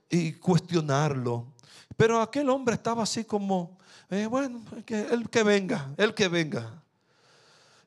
y 0.10 0.34
cuestionarlo. 0.34 1.54
Pero 1.98 2.22
aquel 2.22 2.50
hombre 2.50 2.76
estaba 2.76 3.04
así 3.04 3.24
como, 3.24 3.78
eh, 4.10 4.26
bueno, 4.26 4.64
que, 4.86 5.02
el 5.02 5.30
que 5.30 5.44
venga, 5.44 5.94
el 5.98 6.14
que 6.14 6.28
venga. 6.28 6.84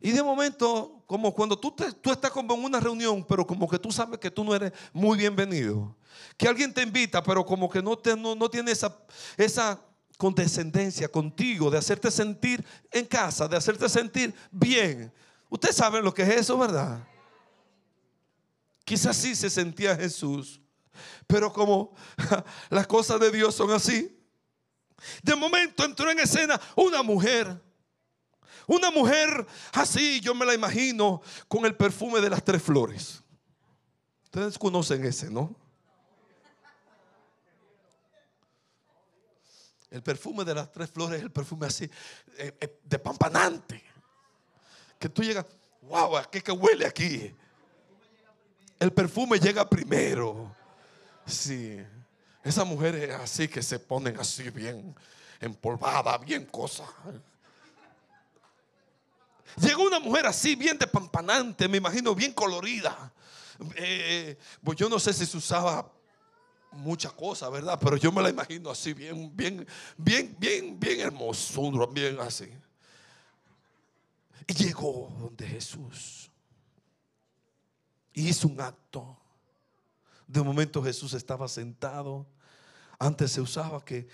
Y 0.00 0.12
de 0.12 0.22
momento, 0.22 1.02
como 1.06 1.32
cuando 1.32 1.58
tú, 1.58 1.74
tú 2.00 2.12
estás 2.12 2.30
como 2.30 2.54
en 2.54 2.64
una 2.64 2.80
reunión, 2.80 3.24
pero 3.24 3.46
como 3.46 3.68
que 3.68 3.78
tú 3.78 3.90
sabes 3.90 4.18
que 4.18 4.30
tú 4.30 4.44
no 4.44 4.54
eres 4.54 4.72
muy 4.92 5.18
bienvenido. 5.18 5.96
Que 6.36 6.48
alguien 6.48 6.72
te 6.72 6.82
invita, 6.82 7.22
pero 7.22 7.44
como 7.44 7.68
que 7.68 7.82
no, 7.82 7.96
te, 7.96 8.16
no, 8.16 8.34
no 8.34 8.48
tiene 8.48 8.72
esa, 8.72 8.96
esa 9.36 9.80
condescendencia 10.16 11.08
contigo, 11.08 11.70
de 11.70 11.78
hacerte 11.78 12.10
sentir 12.10 12.64
en 12.90 13.04
casa, 13.04 13.48
de 13.48 13.56
hacerte 13.56 13.88
sentir 13.88 14.34
bien. 14.50 15.12
Usted 15.48 15.72
sabe 15.72 16.02
lo 16.02 16.12
que 16.12 16.22
es 16.22 16.30
eso, 16.30 16.58
¿verdad? 16.58 17.06
Quizás 18.84 19.16
sí 19.16 19.34
se 19.34 19.50
sentía 19.50 19.96
Jesús, 19.96 20.60
pero 21.26 21.52
como 21.52 21.94
las 22.70 22.86
cosas 22.86 23.20
de 23.20 23.30
Dios 23.30 23.54
son 23.54 23.70
así, 23.70 24.16
de 25.22 25.36
momento 25.36 25.84
entró 25.84 26.10
en 26.10 26.18
escena 26.18 26.60
una 26.74 27.02
mujer. 27.02 27.62
Una 28.68 28.90
mujer 28.90 29.46
así, 29.72 30.20
yo 30.20 30.34
me 30.34 30.44
la 30.44 30.54
imagino, 30.54 31.22
con 31.46 31.64
el 31.66 31.76
perfume 31.76 32.20
de 32.20 32.30
las 32.30 32.44
tres 32.44 32.60
flores. 32.60 33.22
Ustedes 34.24 34.58
conocen 34.58 35.04
ese, 35.04 35.30
¿no? 35.30 35.54
El 39.88 40.02
perfume 40.02 40.44
de 40.44 40.54
las 40.54 40.72
tres 40.72 40.90
flores 40.90 41.18
es 41.18 41.22
el 41.22 41.30
perfume 41.30 41.66
así, 41.66 41.84
eh, 42.38 42.56
eh, 42.60 42.80
de 42.82 42.98
pampanante 42.98 43.85
tú 45.08 45.22
llegas, 45.22 45.46
wow, 45.82 46.18
¿qué 46.30 46.42
que 46.42 46.52
huele 46.52 46.86
aquí? 46.86 47.34
El 48.78 48.92
perfume 48.92 49.38
llega 49.38 49.68
primero. 49.68 50.54
Sí. 51.26 51.78
Esas 52.44 52.66
mujeres 52.66 53.10
así 53.14 53.48
que 53.48 53.62
se 53.62 53.78
ponen 53.78 54.18
así 54.20 54.50
bien 54.50 54.94
empolvada, 55.40 56.16
bien 56.18 56.44
cosa. 56.46 56.84
Llegó 59.56 59.84
una 59.84 59.98
mujer 59.98 60.26
así, 60.26 60.54
bien 60.54 60.78
despampanante, 60.78 61.66
me 61.68 61.78
imagino, 61.78 62.14
bien 62.14 62.32
colorida. 62.32 63.12
Eh, 63.74 64.36
pues 64.62 64.76
yo 64.76 64.88
no 64.88 64.98
sé 64.98 65.12
si 65.12 65.24
se 65.24 65.36
usaba 65.36 65.90
mucha 66.72 67.10
cosa, 67.10 67.48
¿verdad? 67.48 67.78
Pero 67.82 67.96
yo 67.96 68.12
me 68.12 68.22
la 68.22 68.28
imagino 68.28 68.70
así, 68.70 68.92
bien, 68.92 69.34
bien, 69.34 69.66
bien, 69.96 70.36
bien, 70.38 70.78
bien 70.78 71.00
hermoso, 71.00 71.88
bien 71.88 72.20
así. 72.20 72.48
Llegó 74.46 75.12
donde 75.18 75.46
Jesús. 75.46 76.30
Y 78.12 78.28
hizo 78.28 78.48
un 78.48 78.60
acto. 78.60 79.16
De 80.26 80.42
momento 80.42 80.82
Jesús 80.82 81.14
estaba 81.14 81.48
sentado. 81.48 82.26
Antes 82.98 83.32
se 83.32 83.40
usaba 83.40 83.84
que 83.84 84.08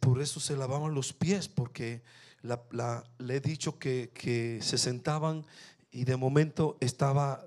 por 0.00 0.20
eso 0.20 0.40
se 0.40 0.56
lavaban 0.56 0.94
los 0.94 1.12
pies, 1.12 1.48
porque 1.48 2.02
le 2.42 3.36
he 3.36 3.40
dicho 3.40 3.78
que, 3.78 4.10
que 4.14 4.60
se 4.62 4.78
sentaban 4.78 5.44
y 5.90 6.04
de 6.04 6.16
momento 6.16 6.76
estaba 6.80 7.44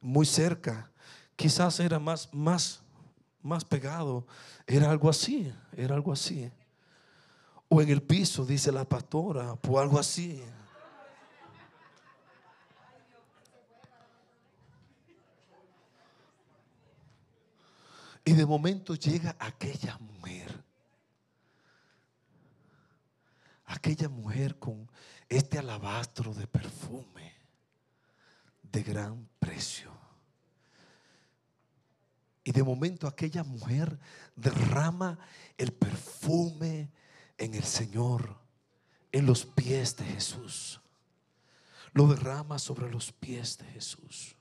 muy 0.00 0.26
cerca. 0.26 0.90
Quizás 1.36 1.80
era 1.80 1.98
más, 1.98 2.28
más, 2.32 2.80
más 3.42 3.64
pegado. 3.64 4.26
Era 4.66 4.90
algo 4.90 5.10
así, 5.10 5.52
era 5.76 5.94
algo 5.94 6.12
así. 6.12 6.50
O 7.68 7.80
en 7.82 7.88
el 7.88 8.02
piso, 8.02 8.44
dice 8.44 8.72
la 8.72 8.84
pastora, 8.84 9.56
o 9.68 9.78
algo 9.78 9.98
así. 9.98 10.42
Y 18.24 18.32
de 18.32 18.46
momento 18.46 18.94
llega 18.94 19.36
aquella 19.38 19.98
mujer. 19.98 20.62
Aquella 23.66 24.08
mujer 24.08 24.58
con 24.58 24.90
este 25.28 25.58
alabastro 25.58 26.34
de 26.34 26.46
perfume 26.46 27.34
de 28.62 28.82
gran 28.82 29.28
precio. 29.38 29.90
Y 32.42 32.52
de 32.52 32.62
momento 32.62 33.06
aquella 33.06 33.44
mujer 33.44 33.98
derrama 34.34 35.18
el 35.56 35.72
perfume 35.72 36.90
en 37.38 37.54
el 37.54 37.64
Señor, 37.64 38.38
en 39.12 39.26
los 39.26 39.46
pies 39.46 39.96
de 39.96 40.04
Jesús. 40.04 40.80
Lo 41.92 42.06
derrama 42.08 42.58
sobre 42.58 42.90
los 42.90 43.12
pies 43.12 43.58
de 43.58 43.66
Jesús 43.66 44.36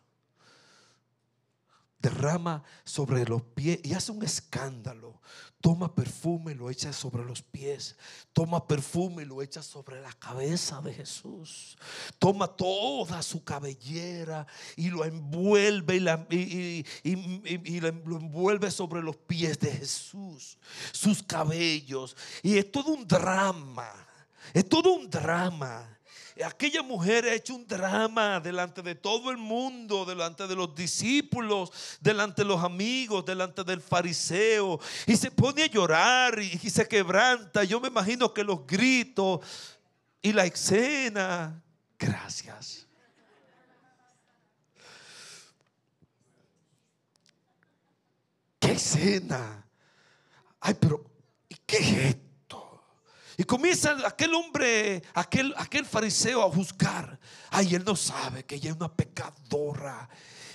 derrama 2.00 2.64
sobre 2.86 3.26
los 3.26 3.42
pies 3.42 3.80
y 3.84 3.94
hace 3.94 4.12
un 4.12 4.24
escándalo. 4.24 5.22
Toma 5.62 5.94
perfume 5.94 6.54
y 6.54 6.56
lo 6.56 6.70
echa 6.70 6.94
sobre 6.94 7.26
los 7.26 7.42
pies. 7.42 7.98
Toma 8.32 8.66
perfume 8.66 9.24
y 9.24 9.26
lo 9.26 9.42
echa 9.42 9.62
sobre 9.62 10.00
la 10.00 10.14
cabeza 10.14 10.82
de 10.82 10.94
Jesús. 10.94 11.78
Toma 12.18 12.48
toda 12.48 13.22
su 13.22 13.44
cabellera 13.44 14.48
y 14.78 14.90
lo 14.90 15.04
envuelve 15.04 15.98
y, 16.30 16.86
y, 17.04 17.80
lo 17.82 17.90
envuelve 17.90 18.72
sobre 18.72 19.02
los 19.02 19.18
pies 19.18 19.60
de 19.60 19.72
Jesús. 19.72 20.58
Sus 20.94 21.22
cabellos. 21.22 22.16
Y 22.42 22.58
es 22.58 22.72
todo 22.72 22.94
un 22.94 23.06
drama. 23.06 23.92
Es 24.54 24.68
todo 24.68 24.94
un 24.94 25.10
drama. 25.10 25.99
Aquella 26.46 26.82
mujer 26.82 27.26
ha 27.26 27.34
hecho 27.34 27.54
un 27.54 27.68
drama 27.68 28.40
delante 28.40 28.82
de 28.82 28.96
todo 28.96 29.30
el 29.30 29.38
mundo, 29.38 30.06
delante 30.06 30.48
de 30.48 30.56
los 30.56 30.74
discípulos, 30.74 31.72
delante 32.00 32.44
de 32.44 32.48
los 32.48 32.64
amigos, 32.64 33.26
delante 33.26 33.64
del 33.64 33.82
fariseo. 33.82 34.80
Y 35.06 35.18
se 35.18 35.32
pone 35.32 35.64
a 35.64 35.68
llorar 35.68 36.40
y, 36.40 36.58
se 36.70 36.88
quebranta. 36.88 37.66
Yo 37.66 37.82
me 37.82 37.90
imagino 37.90 38.34
que 38.34 38.44
los 38.44 38.66
gritos 38.66 39.42
y 40.22 40.32
la 40.32 40.46
escena. 40.46 41.62
Gracias. 41.98 42.88
¿Qué 48.60 48.72
escena? 48.72 49.66
Ay, 50.62 50.76
pero 50.80 51.04
¿qué 51.66 51.78
es? 51.78 52.29
Y 53.40 53.46
comienza 53.46 53.96
aquel 54.06 54.34
hombre, 54.34 55.02
aquel, 55.14 55.54
aquel 55.56 55.86
fariseo 55.86 56.44
a 56.44 56.52
juzgar. 56.52 57.18
Ay, 57.50 57.74
él 57.74 57.86
no 57.86 57.96
sabe 57.96 58.44
que 58.44 58.56
ella 58.56 58.72
es 58.72 58.76
una 58.76 58.94
pecadora. 58.94 60.10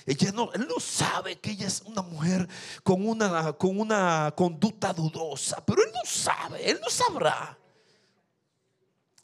Ella 0.05 0.31
no, 0.31 0.53
él 0.53 0.67
no 0.67 0.79
sabe 0.79 1.39
que 1.39 1.49
ella 1.49 1.65
es 1.65 1.81
una 1.81 2.03
mujer 2.03 2.47
con 2.83 3.09
una, 3.09 3.53
con 3.53 3.79
una 3.79 4.31
conducta 4.37 4.93
dudosa. 4.93 5.65
Pero 5.65 5.81
él 5.81 5.89
no 5.95 6.01
sabe, 6.05 6.69
él 6.69 6.79
no 6.79 6.87
sabrá. 6.91 7.57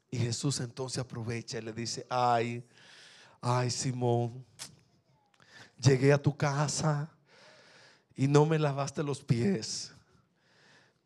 Y 0.10 0.18
Jesús 0.18 0.60
entonces 0.60 0.98
aprovecha 0.98 1.60
y 1.60 1.62
le 1.62 1.72
dice, 1.72 2.08
ay, 2.10 2.68
ay 3.42 3.70
Simón, 3.70 4.44
llegué 5.80 6.12
a 6.14 6.20
tu 6.20 6.36
casa 6.36 7.12
y 8.16 8.28
no 8.28 8.48
me 8.48 8.58
lavaste 8.58 9.04
los 9.04 9.24
pies 9.24 9.94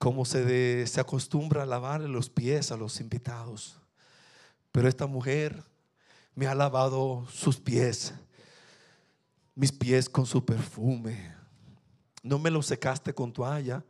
como 0.05 0.23
se, 0.23 0.85
se 0.85 1.01
acostumbra 1.01 1.63
a 1.63 1.65
lavar 1.65 1.99
los 2.01 2.29
pies 2.29 2.71
a 2.71 2.77
los 2.77 3.01
invitados. 3.01 3.79
Pero 4.71 4.87
esta 4.87 5.07
mujer 5.07 5.63
me 6.35 6.45
ha 6.45 6.53
lavado 6.53 7.25
sus 7.33 7.59
pies, 7.59 8.13
mis 9.55 9.71
pies 9.71 10.07
con 10.07 10.27
su 10.27 10.45
perfume. 10.45 11.33
No 12.21 12.37
me 12.37 12.51
lo 12.51 12.61
secaste 12.61 13.15
con 13.15 13.33
toalla, 13.33 13.83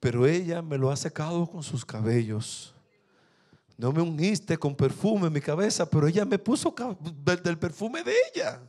pero 0.00 0.26
ella 0.26 0.62
me 0.62 0.78
lo 0.78 0.90
ha 0.90 0.96
secado 0.96 1.46
con 1.46 1.62
sus 1.62 1.84
cabellos. 1.84 2.74
No 3.76 3.92
me 3.92 4.00
ungiste 4.00 4.56
con 4.56 4.74
perfume 4.74 5.26
en 5.26 5.34
mi 5.34 5.42
cabeza, 5.42 5.84
pero 5.84 6.06
ella 6.06 6.24
me 6.24 6.38
puso 6.38 6.74
del 7.44 7.58
perfume 7.58 8.02
de 8.02 8.14
ella. 8.32 8.62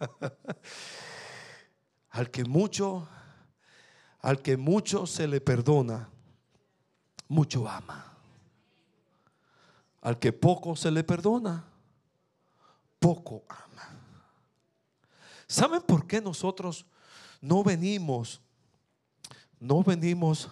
al 2.08 2.30
que 2.30 2.42
mucho, 2.42 3.06
al 4.22 4.40
que 4.40 4.56
mucho 4.56 5.06
se 5.06 5.28
le 5.28 5.38
perdona, 5.38 6.08
mucho 7.32 7.66
ama. 7.66 8.12
Al 10.02 10.18
que 10.18 10.32
poco 10.32 10.76
se 10.76 10.90
le 10.90 11.02
perdona, 11.02 11.64
poco 12.98 13.44
ama. 13.48 13.88
¿Saben 15.46 15.80
por 15.82 16.06
qué 16.06 16.20
nosotros 16.20 16.84
no 17.40 17.64
venimos, 17.64 18.40
no 19.58 19.82
venimos 19.82 20.48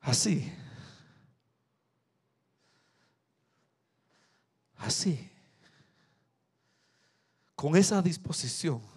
así? 0.00 0.52
Así. 4.76 5.30
Con 7.54 7.76
esa 7.76 8.00
disposición. 8.00 8.91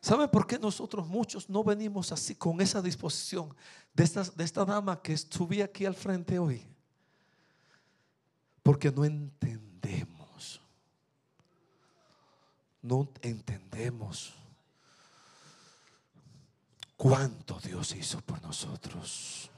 ¿Saben 0.00 0.30
por 0.30 0.46
qué 0.46 0.58
nosotros 0.58 1.06
muchos 1.06 1.48
no 1.50 1.62
venimos 1.62 2.10
así 2.10 2.34
con 2.34 2.60
esa 2.60 2.80
disposición 2.80 3.54
de 3.92 4.04
esta, 4.04 4.24
de 4.24 4.44
esta 4.44 4.64
dama 4.64 5.00
que 5.02 5.16
subí 5.16 5.60
aquí 5.60 5.84
al 5.84 5.94
frente 5.94 6.38
hoy? 6.38 6.66
Porque 8.62 8.90
no 8.90 9.04
entendemos. 9.04 10.60
No 12.82 13.10
entendemos 13.20 14.32
cuánto 16.96 17.60
Dios 17.60 17.94
hizo 17.94 18.22
por 18.22 18.40
nosotros. 18.40 19.50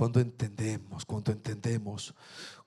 Cuando 0.00 0.18
entendemos, 0.18 1.04
cuando 1.04 1.30
entendemos 1.30 2.14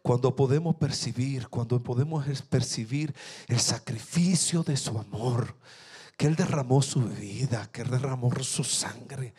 cuando 0.03 0.35
podemos 0.35 0.75
percibir, 0.75 1.47
cuando 1.47 1.81
podemos 1.81 2.23
percibir 2.43 3.11
el 3.47 3.59
sacrificio 3.59 4.61
de 4.61 4.77
su 4.77 4.95
amor, 4.99 5.55
que 6.15 6.27
Él 6.27 6.35
derramó 6.35 6.83
su 6.83 7.01
vida, 7.01 7.67
que 7.71 7.81
Él 7.81 7.89
derramó 7.89 8.31
su 8.43 8.63
sangre, 8.63 9.33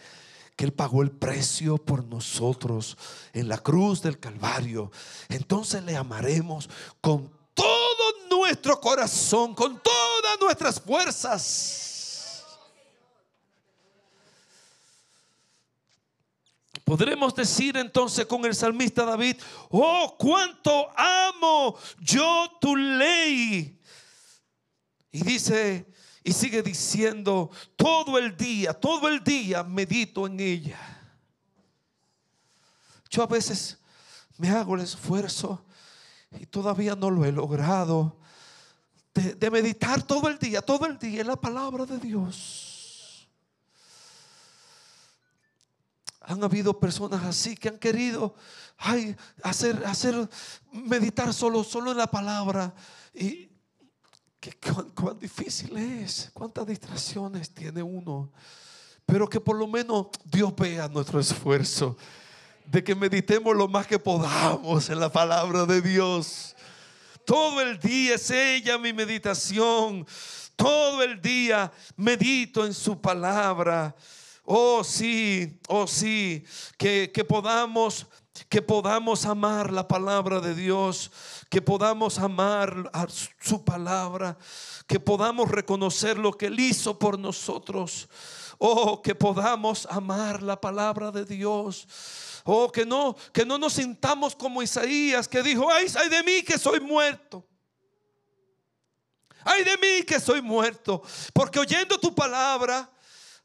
que 0.57 0.64
Él 0.64 0.72
pagó 0.72 1.02
el 1.02 1.12
precio 1.12 1.78
por 1.78 2.04
nosotros 2.04 2.98
en 3.33 3.46
la 3.46 3.59
cruz 3.59 4.02
del 4.02 4.18
Calvario, 4.18 4.90
entonces 5.28 5.85
le 5.85 5.96
amaremos 5.96 6.68
con 7.00 7.30
todo 7.54 8.28
nuestro 8.28 8.80
corazón, 8.80 9.54
con 9.54 9.80
todas 9.80 10.40
nuestras 10.40 10.80
fuerzas. 10.80 11.93
Podremos 16.85 17.35
decir 17.35 17.77
entonces 17.77 18.27
con 18.27 18.44
el 18.44 18.55
salmista 18.55 19.05
David, 19.05 19.37
oh, 19.70 20.16
cuánto 20.18 20.88
amo 20.97 21.77
yo 21.99 22.51
tu 22.61 22.77
ley. 22.77 23.81
Y 25.11 25.23
dice, 25.23 25.87
y 26.23 26.33
sigue 26.33 26.62
diciendo, 26.62 27.51
todo 27.77 28.18
el 28.18 28.37
día, 28.37 28.75
todo 28.75 29.09
el 29.09 29.25
día 29.25 29.62
medito 29.62 30.27
en 30.27 30.40
ella. 30.40 30.79
Yo 33.11 33.23
a 33.23 33.27
veces 33.27 33.79
me 34.37 34.51
hago 34.51 34.75
el 34.75 34.83
esfuerzo 34.83 35.64
y 36.38 36.47
todavía 36.47 36.97
no 36.97 37.11
lo 37.11 37.25
he 37.25 37.33
logrado 37.33 38.18
de, 39.14 39.51
meditar 39.51 40.03
todo 40.03 40.29
el 40.29 40.38
día, 40.38 40.61
todo 40.61 40.87
el 40.87 40.99
día 40.99 41.20
en 41.20 41.29
la 41.29 41.37
palabra 41.37 41.87
de 41.87 41.99
Dios. 41.99 42.63
Han 46.27 46.43
habido 46.43 46.79
personas 46.79 47.23
así 47.25 47.57
que 47.57 47.69
han 47.69 47.79
querido 47.79 48.35
ay, 48.79 49.17
hacer, 49.43 49.83
hacer 49.87 50.29
meditar 50.73 51.33
solo, 51.33 51.65
solo 51.65 51.93
en 51.93 51.99
la 51.99 52.07
palabra. 52.07 52.75
Y 53.15 53.49
cuán, 54.95 55.19
difícil 55.19 55.77
es, 55.77 56.31
cuántas 56.33 56.67
distracciones 56.67 57.51
tiene 57.51 57.83
uno. 57.83 58.33
Pero 59.07 59.29
que 59.29 59.41
por 59.41 59.57
lo 59.57 59.67
menos 59.67 60.07
Dios 60.25 60.55
vea 60.57 60.89
nuestro 60.89 61.21
esfuerzo 61.21 61.97
de 62.65 62.83
que 62.83 62.95
meditemos 62.95 63.55
lo 63.55 63.69
más 63.69 63.87
que 63.87 63.99
podamos 63.99 64.89
en 64.89 64.99
la 64.99 65.13
palabra 65.13 65.67
de 65.67 65.83
Dios. 65.83 66.57
Todo 67.25 67.61
el 67.61 67.79
día 67.79 68.15
es 68.15 68.31
ella 68.31 68.79
mi 68.79 68.93
meditación. 68.93 70.07
Todo 70.57 71.03
el 71.03 71.21
día 71.21 71.71
medito 71.97 72.65
en 72.65 72.73
su 72.73 73.01
palabra. 73.01 73.95
Oh 74.44 74.85
sí, 74.85 75.59
oh 75.68 75.87
sí, 75.87 76.44
que, 76.76 77.11
que 77.12 77.24
podamos 77.24 78.07
que 78.48 78.61
podamos 78.61 79.26
amar 79.26 79.72
la 79.72 79.87
palabra 79.87 80.40
de 80.40 80.54
Dios, 80.54 81.11
que 81.48 81.62
podamos 81.62 82.18
amar 82.18 82.90
a 82.92 83.07
su 83.09 83.64
palabra, 83.64 84.37
que 84.88 84.98
podamos 84.98 85.50
reconocer 85.50 86.18
lo 86.18 86.33
que 86.33 86.46
Él 86.46 86.59
hizo 86.59 86.98
por 86.98 87.18
nosotros. 87.18 88.09
Oh, 88.59 89.02
que 89.02 89.14
podamos 89.14 89.87
amar 89.90 90.42
la 90.42 90.61
palabra 90.61 91.11
de 91.11 91.24
Dios. 91.24 91.87
Oh, 92.44 92.70
que 92.70 92.85
no, 92.85 93.16
que 93.33 93.44
no 93.44 93.57
nos 93.57 93.74
sintamos 93.74 94.35
como 94.35 94.62
Isaías 94.62 95.28
que 95.28 95.42
dijo, 95.42 95.70
ay, 95.70 95.87
ay 95.96 96.09
de 96.09 96.22
mí 96.22 96.42
que 96.42 96.59
soy 96.59 96.80
muerto. 96.80 97.46
Ay 99.44 99.62
de 99.62 99.76
mí 99.76 100.02
que 100.04 100.18
soy 100.18 100.40
muerto, 100.40 101.02
porque 101.35 101.59
oyendo 101.59 101.98
tu 101.98 102.14
palabra, 102.14 102.90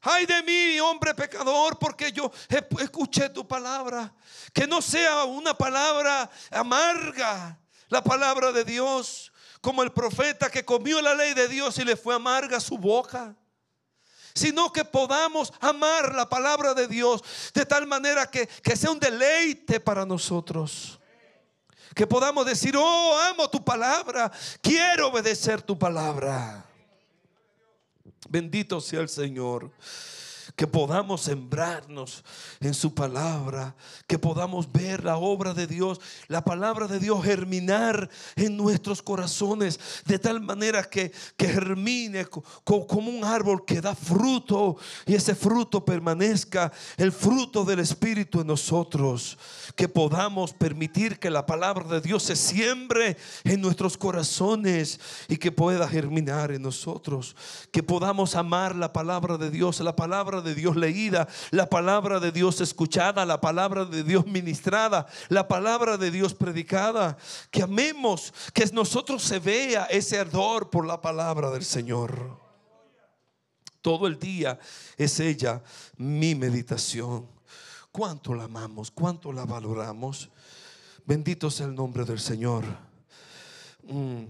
ay 0.02 0.26
de 0.26 0.42
mí, 0.42 0.80
hombre 0.80 1.14
pecador, 1.14 1.78
porque 1.78 2.12
yo 2.12 2.30
escuché 2.78 3.28
tu 3.28 3.46
palabra. 3.46 4.14
Que 4.52 4.66
no 4.66 4.82
sea 4.82 5.24
una 5.24 5.54
palabra 5.54 6.30
amarga, 6.50 7.58
la 7.88 8.02
palabra 8.02 8.52
de 8.52 8.64
Dios, 8.64 9.32
como 9.60 9.82
el 9.82 9.92
profeta 9.92 10.50
que 10.50 10.64
comió 10.64 11.00
la 11.02 11.14
ley 11.14 11.34
de 11.34 11.48
Dios 11.48 11.78
y 11.78 11.84
le 11.84 11.96
fue 11.96 12.14
amarga 12.14 12.60
su 12.60 12.78
boca 12.78 13.36
sino 14.34 14.72
que 14.72 14.84
podamos 14.84 15.52
amar 15.60 16.14
la 16.14 16.28
palabra 16.28 16.74
de 16.74 16.86
Dios 16.86 17.22
de 17.52 17.66
tal 17.66 17.86
manera 17.86 18.30
que, 18.30 18.46
que, 18.46 18.76
sea 18.76 18.90
un 18.90 19.00
deleite 19.00 19.80
para 19.80 20.06
nosotros. 20.06 21.00
Que 21.94 22.06
podamos 22.06 22.46
decir, 22.46 22.76
oh, 22.76 23.18
amo 23.18 23.50
tu 23.50 23.64
palabra, 23.64 24.30
quiero 24.62 25.08
obedecer 25.08 25.60
tu 25.60 25.76
palabra. 25.76 26.64
Bendito 28.28 28.80
sea 28.80 29.00
el 29.00 29.08
Señor 29.08 29.70
que 30.60 30.66
podamos 30.66 31.22
sembrarnos 31.22 32.22
en 32.60 32.74
su 32.74 32.92
palabra, 32.92 33.74
que 34.06 34.18
podamos 34.18 34.70
ver 34.70 35.02
la 35.02 35.16
obra 35.16 35.54
de 35.54 35.66
Dios, 35.66 35.98
la 36.28 36.44
palabra 36.44 36.86
de 36.86 36.98
Dios 36.98 37.24
germinar 37.24 38.10
en 38.36 38.58
nuestros 38.58 39.00
corazones, 39.00 39.80
de 40.04 40.18
tal 40.18 40.42
manera 40.42 40.82
que, 40.82 41.12
que 41.38 41.48
germine 41.48 42.26
como 42.26 43.10
un 43.10 43.24
árbol 43.24 43.64
que 43.64 43.80
da 43.80 43.94
fruto 43.94 44.76
y 45.06 45.14
ese 45.14 45.34
fruto 45.34 45.82
permanezca, 45.82 46.70
el 46.98 47.10
fruto 47.10 47.64
del 47.64 47.78
Espíritu 47.78 48.42
en 48.42 48.48
nosotros, 48.48 49.38
que 49.74 49.88
podamos 49.88 50.52
permitir 50.52 51.18
que 51.18 51.30
la 51.30 51.46
palabra 51.46 51.88
de 51.88 52.02
Dios 52.02 52.24
se 52.24 52.36
siembre 52.36 53.16
en 53.44 53.62
nuestros 53.62 53.96
corazones 53.96 55.00
y 55.26 55.38
que 55.38 55.52
pueda 55.52 55.88
germinar 55.88 56.50
en 56.50 56.60
nosotros, 56.60 57.34
que 57.70 57.82
podamos 57.82 58.36
amar 58.36 58.76
la 58.76 58.92
palabra 58.92 59.38
de 59.38 59.50
Dios, 59.50 59.80
la 59.80 59.96
palabra 59.96 60.42
de 60.42 60.49
Dios 60.54 60.76
leída, 60.76 61.28
la 61.50 61.68
palabra 61.68 62.20
de 62.20 62.32
Dios 62.32 62.60
escuchada, 62.60 63.24
la 63.24 63.40
palabra 63.40 63.84
de 63.84 64.02
Dios 64.02 64.26
ministrada, 64.26 65.06
la 65.28 65.48
palabra 65.48 65.96
de 65.96 66.10
Dios 66.10 66.34
predicada. 66.34 67.16
Que 67.50 67.62
amemos, 67.62 68.32
que 68.52 68.66
nosotros 68.72 69.22
se 69.22 69.38
vea 69.38 69.84
ese 69.86 70.18
ardor 70.18 70.70
por 70.70 70.86
la 70.86 71.00
palabra 71.00 71.50
del 71.50 71.64
Señor. 71.64 72.38
Todo 73.82 74.06
el 74.06 74.18
día 74.18 74.58
es 74.96 75.20
ella 75.20 75.62
mi 75.96 76.34
meditación. 76.34 77.26
¿Cuánto 77.90 78.34
la 78.34 78.44
amamos? 78.44 78.90
¿Cuánto 78.90 79.32
la 79.32 79.44
valoramos? 79.44 80.30
Bendito 81.06 81.50
sea 81.50 81.66
el 81.66 81.74
nombre 81.74 82.04
del 82.04 82.20
Señor. 82.20 82.64
Mm. 83.82 84.24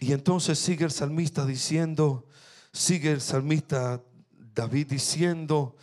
Y 0.00 0.12
entonces 0.12 0.58
sigue 0.58 0.84
el 0.84 0.92
salmista 0.92 1.44
diciendo, 1.44 2.24
sigue 2.72 3.10
el 3.12 3.20
salmista 3.20 4.00
David 4.58 4.88
diciendo, 4.88 5.76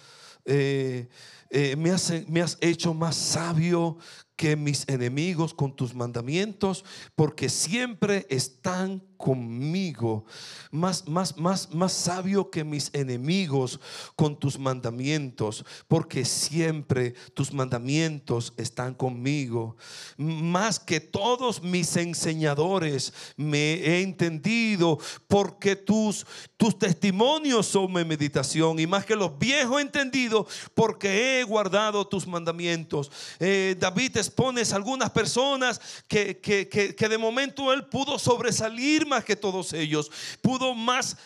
eh, 0.44 1.08
eh, 1.50 1.78
me, 1.78 1.92
has, 1.92 2.12
me 2.28 2.42
has 2.42 2.58
hecho 2.60 2.94
más 2.94 3.16
sabio 3.16 3.98
que 4.36 4.56
mis 4.56 4.88
enemigos 4.88 5.54
con 5.54 5.76
tus 5.76 5.93
mandamientos, 5.93 6.84
porque 7.15 7.50
siempre 7.50 8.26
están 8.30 9.02
conmigo, 9.17 10.26
más, 10.71 11.08
más, 11.08 11.38
más, 11.38 11.74
más 11.74 11.93
sabio 11.93 12.50
que 12.52 12.63
mis 12.63 12.89
enemigos 12.93 13.80
con 14.15 14.38
tus 14.38 14.60
mandamientos, 14.60 15.65
porque 15.88 16.26
siempre 16.26 17.13
tus 17.34 17.54
mandamientos 17.54 18.54
están 18.58 18.93
conmigo. 18.93 19.78
Más 20.17 20.80
que 20.80 21.00
todos 21.00 21.63
mis 21.63 21.95
enseñadores 21.95 23.13
me 23.38 23.74
he 23.76 24.02
entendido, 24.02 25.00
porque 25.28 25.76
tus, 25.76 26.26
tus 26.58 26.78
testimonios 26.78 27.67
son 27.67 27.93
mi 27.93 28.04
meditación, 28.04 28.80
y 28.80 28.88
más 28.88 29.06
que 29.06 29.15
los 29.15 29.38
viejos 29.39 29.82
entendido, 29.82 30.45
porque 30.74 31.39
he 31.39 31.43
guardado 31.43 32.06
tus 32.06 32.28
mandamientos. 32.28 33.12
Eh, 33.39 33.76
David 33.80 34.17
expones 34.28 34.74
algunas 34.74 35.10
personas 35.12 35.80
que, 36.08 36.40
que, 36.40 36.68
que, 36.68 37.10
de 37.10 37.18
momento 37.18 37.72
él 37.72 37.86
pudo 37.86 38.20
sobresalir 38.20 39.06
más 39.06 39.24
que 39.24 39.36
todos 39.36 39.74
ellos, 39.74 40.12
pudo 40.42 40.74
más 40.74 41.18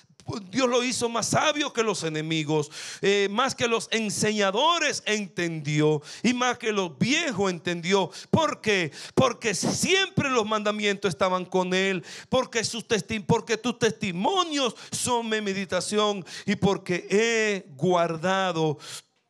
Dios 0.51 0.69
lo 0.69 0.83
hizo 0.83 1.09
más 1.09 1.29
sabio 1.29 1.73
que 1.73 1.83
los 1.83 2.03
enemigos, 2.03 2.69
eh, 3.01 3.27
más 3.31 3.55
que 3.55 3.67
los 3.67 3.87
enseñadores 3.91 5.01
entendió 5.05 6.01
y 6.23 6.33
más 6.33 6.57
que 6.57 6.71
los 6.71 6.97
viejos 6.97 7.49
entendió. 7.49 8.11
¿Por 8.29 8.61
qué? 8.61 8.91
Porque 9.15 9.55
siempre 9.55 10.29
los 10.29 10.45
mandamientos 10.45 11.09
estaban 11.09 11.45
con 11.45 11.73
él, 11.73 12.03
porque, 12.29 12.63
sus 12.63 12.85
porque 13.25 13.57
tus 13.57 13.79
testimonios 13.79 14.75
son 14.91 15.29
mi 15.29 15.41
meditación 15.41 16.25
y 16.45 16.55
porque 16.55 17.07
he 17.09 17.65
guardado 17.75 18.77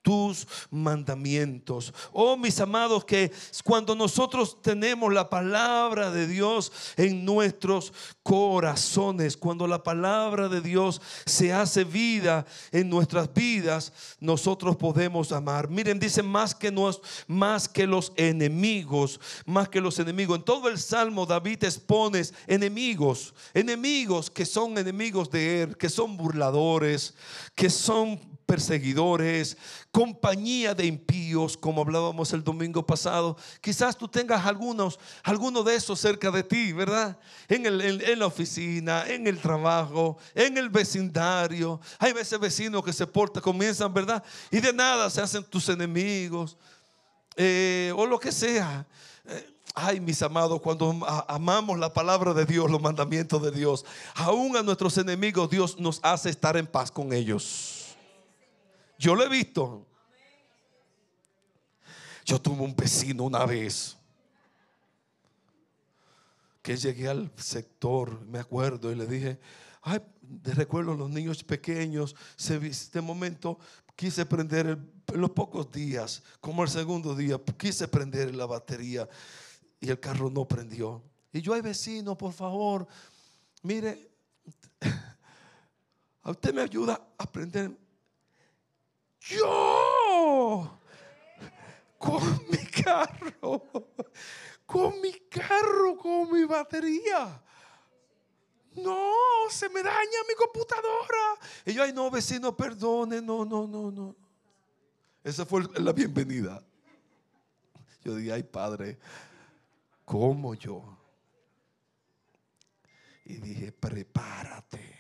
tus 0.10 0.48
mandamientos. 0.72 1.94
Oh, 2.12 2.36
mis 2.36 2.60
amados, 2.60 3.06
que 3.06 3.32
cuando 3.64 3.94
nosotros 3.94 4.60
tenemos 4.60 5.14
la 5.14 5.30
palabra 5.30 6.10
de 6.10 6.26
Dios 6.26 6.72
en 6.98 7.24
nuestros 7.24 7.94
corazones, 8.24 9.38
cuando 9.38 9.68
la 9.68 9.84
palabra 9.84 10.50
de 10.50 10.62
Dios 10.62 11.00
se 11.28 11.54
hace 11.54 11.84
vida 11.84 12.44
en 12.72 12.90
nuestras 12.90 13.32
vidas, 13.32 13.94
nosotros 14.20 14.76
podemos 14.78 15.32
amar. 15.32 15.70
Miren, 15.70 16.00
dice 16.00 16.24
más 16.24 16.56
que 16.56 16.72
nos, 16.72 17.04
más 17.28 17.70
que 17.70 17.86
los 17.86 18.12
enemigos, 18.16 19.20
más 19.46 19.70
que 19.70 19.80
los 19.80 20.00
enemigos. 20.00 20.40
En 20.40 20.44
todo 20.44 20.70
el 20.70 20.80
salmo 20.80 21.28
David 21.28 21.66
expone 21.66 22.24
enemigos, 22.48 23.36
enemigos 23.54 24.32
que 24.32 24.48
son 24.48 24.76
enemigos 24.76 25.30
de 25.30 25.62
él, 25.62 25.78
que 25.78 25.88
son 25.88 26.18
burladores, 26.18 27.14
que 27.54 27.70
son 27.70 28.20
perseguidores, 28.50 29.58
compañía 29.92 30.74
de 30.74 30.88
impíos, 30.88 31.56
como 31.56 31.82
hablábamos 31.82 32.34
el 32.34 32.44
domingo 32.44 32.84
pasado. 32.84 33.38
Quizás 33.62 33.96
tú 33.96 34.08
tengas 34.08 34.44
algunos, 34.44 35.00
algunos 35.22 35.64
de 35.66 35.76
esos 35.76 36.00
cerca 36.00 36.32
de 36.32 36.42
ti, 36.42 36.74
¿verdad? 36.74 37.16
En, 37.48 37.68
el, 37.68 38.02
en, 38.02 38.18
la 38.18 38.26
oficina, 38.26 39.06
en 39.08 39.28
el 39.28 39.38
trabajo, 39.38 40.18
en 40.34 40.58
el 40.58 40.70
vecindario. 40.70 41.80
Hay 42.00 42.12
veces 42.12 42.40
vecinos 42.40 42.84
que 42.84 42.92
se 42.92 43.06
portan, 43.06 43.44
comienzan, 43.44 43.94
¿verdad? 43.94 44.24
Y 44.50 44.60
de 44.60 44.74
nada 44.74 45.12
se 45.12 45.22
hacen 45.22 45.44
tus 45.44 45.70
enemigos, 45.70 46.58
eh, 47.36 47.94
o 47.96 48.08
lo 48.08 48.20
que 48.20 48.32
sea. 48.32 48.84
Eh, 49.26 49.54
ay, 49.76 50.00
mis 50.00 50.24
amados, 50.24 50.60
cuando 50.60 51.06
amamos 51.28 51.78
la 51.78 51.94
palabra 51.94 52.34
de 52.34 52.48
Dios, 52.48 52.72
los 52.72 52.82
mandamientos 52.82 53.44
de 53.44 53.52
Dios, 53.52 53.86
aún 54.16 54.58
a 54.58 54.64
nuestros 54.64 54.98
enemigos 54.98 55.52
Dios 55.52 55.78
nos 55.78 56.00
hace 56.02 56.32
estar 56.32 56.58
en 56.58 56.66
paz 56.66 56.90
con 56.90 57.14
ellos. 57.14 57.79
Yo 59.00 59.16
lo 59.16 59.24
he 59.24 59.30
visto. 59.30 59.88
Yo 62.26 62.40
tuve 62.40 62.62
un 62.62 62.76
vecino 62.76 63.24
una 63.24 63.46
vez 63.46 63.98
que 66.62 66.76
llegué 66.76 67.08
al 67.08 67.32
sector, 67.38 68.22
me 68.26 68.40
acuerdo, 68.40 68.92
y 68.92 68.96
le 68.96 69.08
dije, 69.08 69.40
ay, 69.82 70.02
recuerdo 70.44 70.94
los 70.94 71.10
niños 71.10 71.44
pequeños, 71.46 72.14
este 72.38 73.00
momento 73.00 73.58
quise 73.96 74.26
prender 74.26 74.68
en 75.08 75.22
los 75.22 75.32
pocos 75.32 75.72
días, 75.72 76.22
como 76.42 76.62
el 76.64 76.70
segundo 76.70 77.16
día, 77.16 77.40
quise 77.58 77.88
prender 77.88 78.36
la 78.36 78.46
batería 78.46 79.08
y 79.80 79.90
el 79.90 80.00
carro 80.00 80.30
no 80.30 80.46
prendió. 80.46 81.02
Y 81.32 81.42
yo, 81.42 81.54
ay 81.54 81.62
vecino, 81.62 82.18
por 82.18 82.34
favor, 82.34 82.86
mire, 83.64 84.12
a 86.22 86.32
usted 86.32 86.54
me 86.54 86.62
ayuda 86.62 87.02
a 87.18 87.32
prender 87.32 87.89
yo 89.20 90.80
con 91.98 92.22
mi 92.50 92.66
carro, 92.66 93.64
con 94.66 95.02
mi 95.02 95.12
carro, 95.30 95.98
con 95.98 96.32
mi 96.32 96.46
batería. 96.46 97.44
No, 98.76 99.12
se 99.50 99.68
me 99.70 99.84
daña 99.84 100.20
mi 100.28 100.36
computadora. 100.36 101.38
Y 101.66 101.74
yo, 101.74 101.84
ay, 101.84 101.92
no, 101.92 102.10
vecino, 102.10 102.56
perdone, 102.56 103.22
no, 103.22 103.44
no, 103.44 103.68
no, 103.68 103.92
no. 103.92 104.16
Esa 105.24 105.46
fue 105.46 105.64
la 105.76 105.92
bienvenida. 105.92 106.64
Yo 108.04 108.16
dije, 108.16 108.32
ay, 108.32 108.44
padre, 108.44 108.98
¿cómo 110.06 110.54
yo? 110.54 110.98
Y 113.26 113.36
dije, 113.36 113.72
prepárate. 113.72 114.99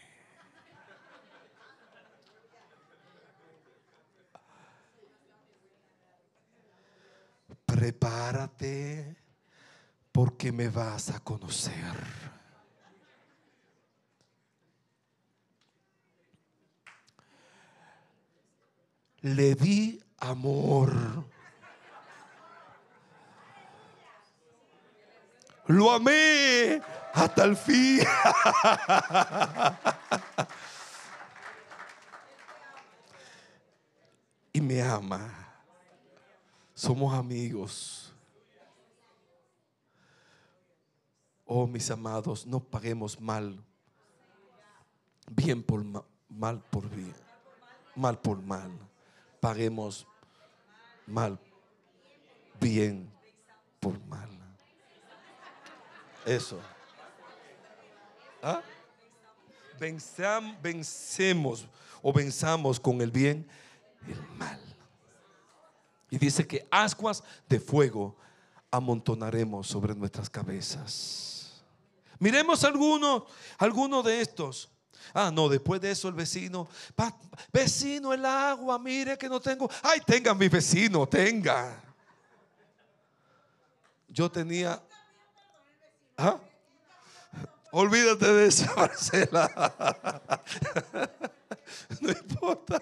Prepárate 7.80 9.15
porque 10.12 10.52
me 10.52 10.68
vas 10.68 11.12
a 11.12 11.22
conocer. 11.22 11.96
Le 19.22 19.56
di 19.56 20.04
amor. 20.18 21.24
Lo 25.68 25.94
amé 25.94 26.82
hasta 27.13 27.46
el 27.46 27.56
fin. 27.56 28.02
y 34.52 34.60
me 34.60 34.82
ama. 34.82 35.49
Somos 36.80 37.13
amigos. 37.13 38.10
Oh, 41.46 41.68
mis 41.68 41.92
amados, 41.92 42.48
no 42.48 42.62
paguemos 42.62 43.20
mal. 43.20 43.62
Bien 45.30 45.62
por 45.62 45.84
mal 46.30 46.63
por 46.72 46.89
bien. 46.89 47.13
Mal 47.98 48.18
por 48.18 48.42
mal. 48.42 48.72
Paguemos 49.42 50.08
mal. 51.06 51.38
Bien 52.62 53.12
por 53.82 54.00
mal. 54.06 54.30
Eso. 56.26 56.62
¿Ah? 58.42 58.62
vencemos 60.62 61.68
o 62.02 62.13
venzamos 62.13 62.80
con 62.80 63.02
el 63.02 63.12
bien 63.12 63.46
el 64.08 64.38
mal. 64.38 64.70
Y 66.10 66.17
dice 66.17 66.48
que 66.48 66.67
ascuas 66.72 67.24
de 67.48 67.60
fuego 67.60 68.17
amontonaremos 68.72 69.67
sobre 69.67 69.95
nuestras 69.95 70.30
cabezas. 70.30 71.63
Miremos 72.19 72.63
alguno, 72.63 73.26
alguno 73.58 74.04
de 74.04 74.22
estos. 74.22 74.69
Ah, 75.13 75.32
no, 75.34 75.50
después 75.50 75.82
de 75.82 75.91
eso 75.91 76.08
el 76.08 76.13
vecino, 76.13 76.67
vecino 77.52 78.13
el 78.13 78.26
agua, 78.26 78.78
mire 78.78 79.17
que 79.17 79.30
no 79.30 79.39
tengo. 79.39 79.69
Ay, 79.82 80.02
tenga 80.06 80.34
mi 80.34 80.50
vecino, 80.50 81.08
tenga. 81.08 81.82
Yo 84.08 84.30
tenía... 84.30 84.82
¿Ah? 86.17 86.38
Olvídate 87.72 88.34
de 88.34 88.48
eso, 88.48 88.65
Marcela. 88.76 89.50
No 92.02 92.10
importa. 92.12 92.82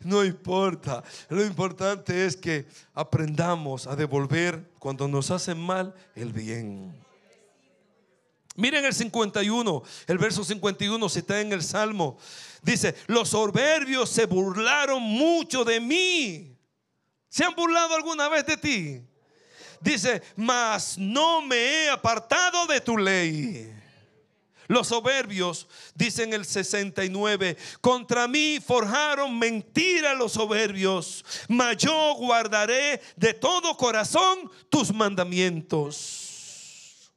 No 0.00 0.24
importa. 0.24 1.04
Lo 1.28 1.44
importante 1.44 2.24
es 2.24 2.36
que 2.36 2.66
aprendamos 2.94 3.86
a 3.86 3.96
devolver 3.96 4.70
cuando 4.78 5.06
nos 5.08 5.30
hacen 5.30 5.58
mal 5.60 5.94
el 6.14 6.32
bien. 6.32 6.94
Miren 8.56 8.84
el 8.84 8.94
51, 8.94 9.82
el 10.06 10.18
verso 10.18 10.44
51 10.44 11.08
si 11.08 11.18
está 11.20 11.40
en 11.40 11.52
el 11.52 11.62
Salmo. 11.62 12.18
Dice, 12.62 12.94
los 13.06 13.30
soberbios 13.30 14.10
se 14.10 14.26
burlaron 14.26 15.02
mucho 15.02 15.64
de 15.64 15.80
mí. 15.80 16.56
¿Se 17.28 17.44
han 17.44 17.54
burlado 17.54 17.94
alguna 17.94 18.28
vez 18.28 18.44
de 18.44 18.56
ti? 18.56 19.02
Dice, 19.80 20.22
mas 20.36 20.98
no 20.98 21.40
me 21.40 21.56
he 21.56 21.90
apartado 21.90 22.66
de 22.66 22.80
tu 22.80 22.98
ley. 22.98 23.79
Los 24.70 24.86
soberbios, 24.86 25.66
dicen 25.96 26.32
el 26.32 26.44
69, 26.44 27.56
contra 27.80 28.28
mí 28.28 28.60
forjaron 28.64 29.36
mentira 29.36 30.14
los 30.14 30.30
soberbios, 30.30 31.24
mas 31.48 31.76
yo 31.78 32.14
guardaré 32.14 33.02
de 33.16 33.34
todo 33.34 33.76
corazón 33.76 34.48
tus 34.68 34.94
mandamientos. 34.94 37.10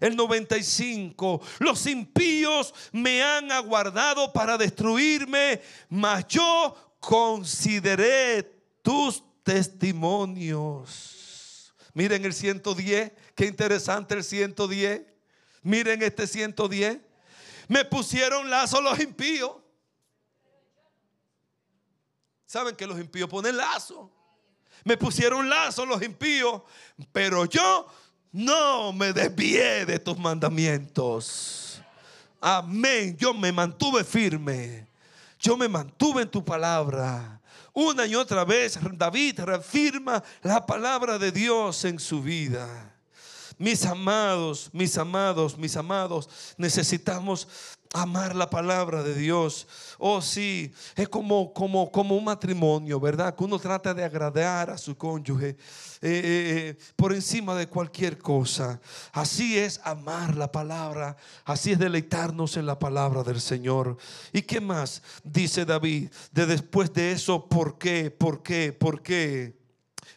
El 0.00 0.16
95, 0.16 1.40
los 1.60 1.86
impíos 1.86 2.74
me 2.90 3.22
han 3.22 3.52
aguardado 3.52 4.32
para 4.32 4.58
destruirme, 4.58 5.62
mas 5.88 6.26
yo 6.26 6.96
consideré 6.98 8.42
tus 8.82 9.22
testimonios. 9.44 11.72
Miren 11.94 12.24
el 12.24 12.34
110, 12.34 13.12
qué 13.36 13.46
interesante 13.46 14.16
el 14.16 14.24
110. 14.24 15.09
Miren 15.62 16.02
este 16.02 16.26
110. 16.26 16.98
Me 17.68 17.84
pusieron 17.84 18.50
lazo 18.50 18.80
los 18.80 18.98
impíos. 18.98 19.52
¿Saben 22.46 22.74
que 22.74 22.86
los 22.86 22.98
impíos 22.98 23.28
ponen 23.28 23.56
lazo? 23.56 24.10
Me 24.84 24.96
pusieron 24.96 25.48
lazo 25.48 25.86
los 25.86 26.02
impíos, 26.02 26.62
pero 27.12 27.44
yo 27.44 27.86
no 28.32 28.92
me 28.92 29.12
desvié 29.12 29.86
de 29.86 29.98
tus 29.98 30.18
mandamientos. 30.18 31.80
Amén. 32.40 33.16
Yo 33.18 33.34
me 33.34 33.52
mantuve 33.52 34.02
firme. 34.02 34.88
Yo 35.38 35.56
me 35.56 35.68
mantuve 35.68 36.22
en 36.22 36.30
tu 36.30 36.44
palabra. 36.44 37.40
Una 37.72 38.06
y 38.06 38.14
otra 38.14 38.44
vez 38.44 38.78
David 38.94 39.40
reafirma 39.40 40.22
la 40.42 40.64
palabra 40.66 41.18
de 41.18 41.30
Dios 41.30 41.84
en 41.84 41.98
su 41.98 42.22
vida. 42.22 42.89
Mis 43.60 43.84
amados, 43.84 44.70
mis 44.72 44.96
amados, 44.96 45.58
mis 45.58 45.76
amados, 45.76 46.30
necesitamos 46.56 47.46
amar 47.92 48.34
la 48.34 48.48
palabra 48.48 49.02
de 49.02 49.14
Dios. 49.14 49.68
Oh, 49.98 50.22
sí, 50.22 50.72
es 50.96 51.10
como, 51.10 51.52
como, 51.52 51.92
como 51.92 52.16
un 52.16 52.24
matrimonio, 52.24 52.98
¿verdad? 52.98 53.36
Que 53.36 53.44
uno 53.44 53.58
trata 53.58 53.92
de 53.92 54.02
agradar 54.02 54.70
a 54.70 54.78
su 54.78 54.96
cónyuge 54.96 55.48
eh, 55.48 55.56
eh, 56.00 56.00
eh, 56.00 56.78
por 56.96 57.12
encima 57.12 57.54
de 57.54 57.68
cualquier 57.68 58.16
cosa. 58.16 58.80
Así 59.12 59.58
es 59.58 59.78
amar 59.84 60.36
la 60.36 60.50
palabra, 60.50 61.18
así 61.44 61.72
es 61.72 61.78
deleitarnos 61.78 62.56
en 62.56 62.64
la 62.64 62.78
palabra 62.78 63.22
del 63.22 63.42
Señor. 63.42 63.98
¿Y 64.32 64.40
qué 64.40 64.62
más? 64.62 65.02
Dice 65.22 65.66
David, 65.66 66.08
de 66.32 66.46
después 66.46 66.94
de 66.94 67.12
eso, 67.12 67.46
¿por 67.46 67.76
qué? 67.76 68.10
¿Por 68.10 68.42
qué? 68.42 68.72
¿Por 68.72 69.02
qué? 69.02 69.59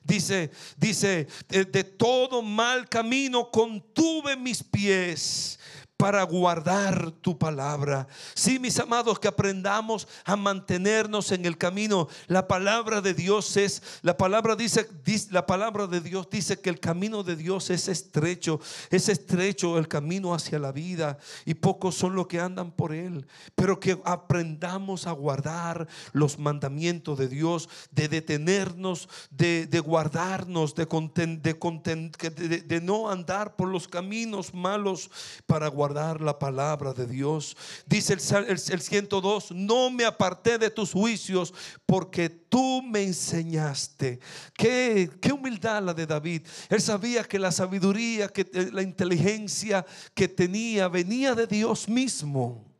Dice, 0.03 0.51
dice, 0.77 1.27
de, 1.47 1.83
todo 1.83 2.41
mal 2.41 2.89
camino 2.89 3.49
contuve 3.49 4.35
mis 4.35 4.61
pies 4.61 5.57
para 5.97 6.23
guardar 6.23 7.11
tu 7.21 7.37
palabra. 7.37 8.07
Sí, 8.33 8.59
mis 8.59 8.79
amados, 8.79 9.19
que 9.19 9.27
aprendamos 9.27 10.07
a 10.25 10.35
mantenernos 10.35 11.31
en 11.31 11.45
el 11.45 11.57
camino. 11.57 12.07
La 12.27 12.47
palabra 12.47 12.99
de 12.99 13.13
Dios 13.13 13.55
es, 13.57 13.81
la 14.01 14.17
palabra 14.17 14.55
dice, 14.55 14.89
la 15.31 15.45
palabra 15.45 15.87
de 15.87 16.01
Dios 16.01 16.29
dice 16.29 16.59
que 16.59 16.69
el 16.69 16.79
camino 16.79 17.23
de 17.23 17.35
Dios 17.35 17.69
es 17.69 17.87
estrecho, 17.87 18.59
es 18.89 19.07
estrecho 19.07 19.77
el 19.77 19.87
camino 19.87 20.33
hacia 20.33 20.59
la 20.59 20.71
vida 20.71 21.17
y 21.45 21.53
pocos 21.53 21.95
son 21.95 22.15
los 22.15 22.27
que 22.27 22.39
andan 22.39 22.71
por 22.71 22.93
él. 22.93 23.25
Pero 23.55 23.79
que 23.79 24.01
aprendamos 24.03 25.07
a 25.07 25.11
guardar 25.11 25.87
los 26.11 26.37
mandamientos 26.39 27.17
de 27.17 27.27
Dios, 27.27 27.69
de 27.91 28.09
detenernos, 28.09 29.07
de, 29.29 29.67
guardarnos, 29.79 30.75
de, 30.75 30.85
de, 30.85 32.61
de 32.61 32.81
no 32.81 33.09
andar 33.09 33.55
por 33.55 33.69
los 33.69 33.87
caminos 33.87 34.53
malos 34.53 35.09
para 35.45 35.67
guardar 35.67 35.82
la 35.91 36.37
palabra 36.39 36.93
de 36.93 37.05
Dios. 37.05 37.57
Dice 37.85 38.13
el, 38.13 38.47
el, 38.47 38.81
102, 38.81 39.51
no 39.51 39.89
me 39.89 40.05
aparté 40.05 40.57
de 40.57 40.69
tus 40.69 40.91
juicios 40.93 41.53
porque 41.85 42.29
tú 42.29 42.81
me 42.81 43.03
enseñaste. 43.03 44.19
Qué, 44.53 45.09
qué 45.21 45.31
humildad 45.31 45.83
la 45.83 45.93
de 45.93 46.05
David. 46.05 46.47
Él 46.69 46.81
sabía 46.81 47.23
que 47.23 47.39
la 47.39 47.51
sabiduría, 47.51 48.27
que 48.27 48.41
eh, 48.53 48.69
la 48.71 48.81
inteligencia 48.81 49.85
que 50.13 50.27
tenía 50.27 50.87
venía 50.87 51.35
de 51.35 51.47
Dios 51.47 51.89
mismo. 51.89 52.73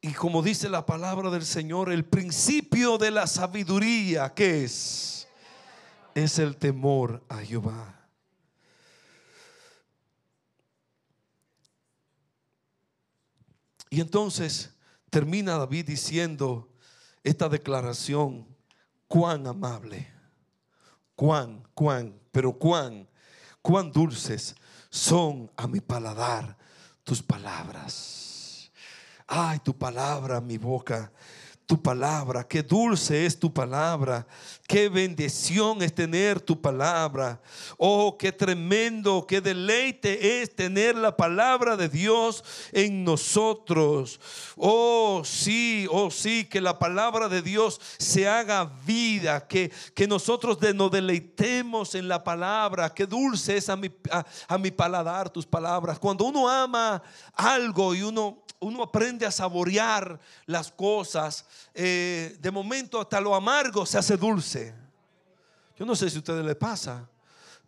Y 0.00 0.12
como 0.12 0.40
dice 0.40 0.68
la 0.68 0.86
palabra 0.86 1.30
del 1.30 1.44
Señor, 1.44 1.90
el 1.90 2.04
principio 2.04 2.96
de 2.96 3.10
la 3.10 3.26
sabiduría, 3.26 4.32
¿qué 4.34 4.64
es? 4.64 5.26
Es 6.14 6.38
el 6.38 6.56
temor 6.56 7.24
a 7.28 7.38
Jehová. 7.38 8.05
Y 13.96 14.00
entonces 14.02 14.74
termina 15.08 15.56
David 15.56 15.86
diciendo 15.86 16.70
esta 17.24 17.48
declaración, 17.48 18.46
cuán 19.08 19.46
amable, 19.46 20.12
cuán, 21.14 21.66
cuán, 21.72 22.20
pero 22.30 22.52
cuán, 22.52 23.08
cuán 23.62 23.90
dulces 23.90 24.54
son 24.90 25.50
a 25.56 25.66
mi 25.66 25.80
paladar 25.80 26.58
tus 27.04 27.22
palabras. 27.22 28.70
Ay, 29.26 29.60
tu 29.60 29.74
palabra, 29.74 30.42
mi 30.42 30.58
boca 30.58 31.10
tu 31.66 31.82
palabra, 31.82 32.46
qué 32.46 32.62
dulce 32.62 33.26
es 33.26 33.38
tu 33.38 33.52
palabra, 33.52 34.24
qué 34.66 34.88
bendición 34.88 35.82
es 35.82 35.94
tener 35.94 36.40
tu 36.40 36.60
palabra. 36.60 37.40
Oh, 37.76 38.16
qué 38.18 38.32
tremendo, 38.32 39.24
qué 39.26 39.40
deleite 39.40 40.42
es 40.42 40.54
tener 40.54 40.96
la 40.96 41.16
palabra 41.16 41.76
de 41.76 41.88
Dios 41.88 42.42
en 42.72 43.04
nosotros. 43.04 44.20
Oh, 44.56 45.22
sí, 45.24 45.86
oh, 45.90 46.10
sí, 46.10 46.44
que 46.44 46.60
la 46.60 46.78
palabra 46.78 47.28
de 47.28 47.42
Dios 47.42 47.80
se 47.98 48.28
haga 48.28 48.72
vida, 48.84 49.46
que, 49.46 49.70
que 49.94 50.06
nosotros 50.06 50.58
nos 50.74 50.90
deleitemos 50.90 51.94
en 51.94 52.08
la 52.08 52.24
palabra. 52.24 52.92
Qué 52.92 53.06
dulce 53.06 53.56
es 53.56 53.68
a 53.68 53.76
mi, 53.76 53.90
a 54.48 54.58
mi 54.58 54.70
paladar 54.70 55.30
tus 55.30 55.46
palabras. 55.46 55.98
Cuando 55.98 56.24
uno 56.24 56.48
ama 56.48 57.02
algo 57.34 57.94
y 57.94 58.02
uno 58.02 58.46
uno 58.60 58.82
aprende 58.82 59.26
a 59.26 59.30
saborear 59.30 60.18
las 60.46 60.70
cosas, 60.70 61.44
eh, 61.74 62.36
de 62.40 62.50
momento 62.50 63.00
hasta 63.00 63.20
lo 63.20 63.34
amargo 63.34 63.84
se 63.84 63.98
hace 63.98 64.16
dulce. 64.16 64.55
Yo 65.76 65.84
no 65.84 65.94
sé 65.94 66.08
si 66.08 66.16
a 66.16 66.18
ustedes 66.20 66.44
les 66.44 66.56
pasa, 66.56 67.08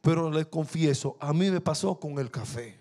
pero 0.00 0.30
les 0.30 0.46
confieso, 0.46 1.16
a 1.20 1.32
mí 1.32 1.50
me 1.50 1.60
pasó 1.60 1.98
con 1.98 2.18
el 2.18 2.30
café. 2.30 2.78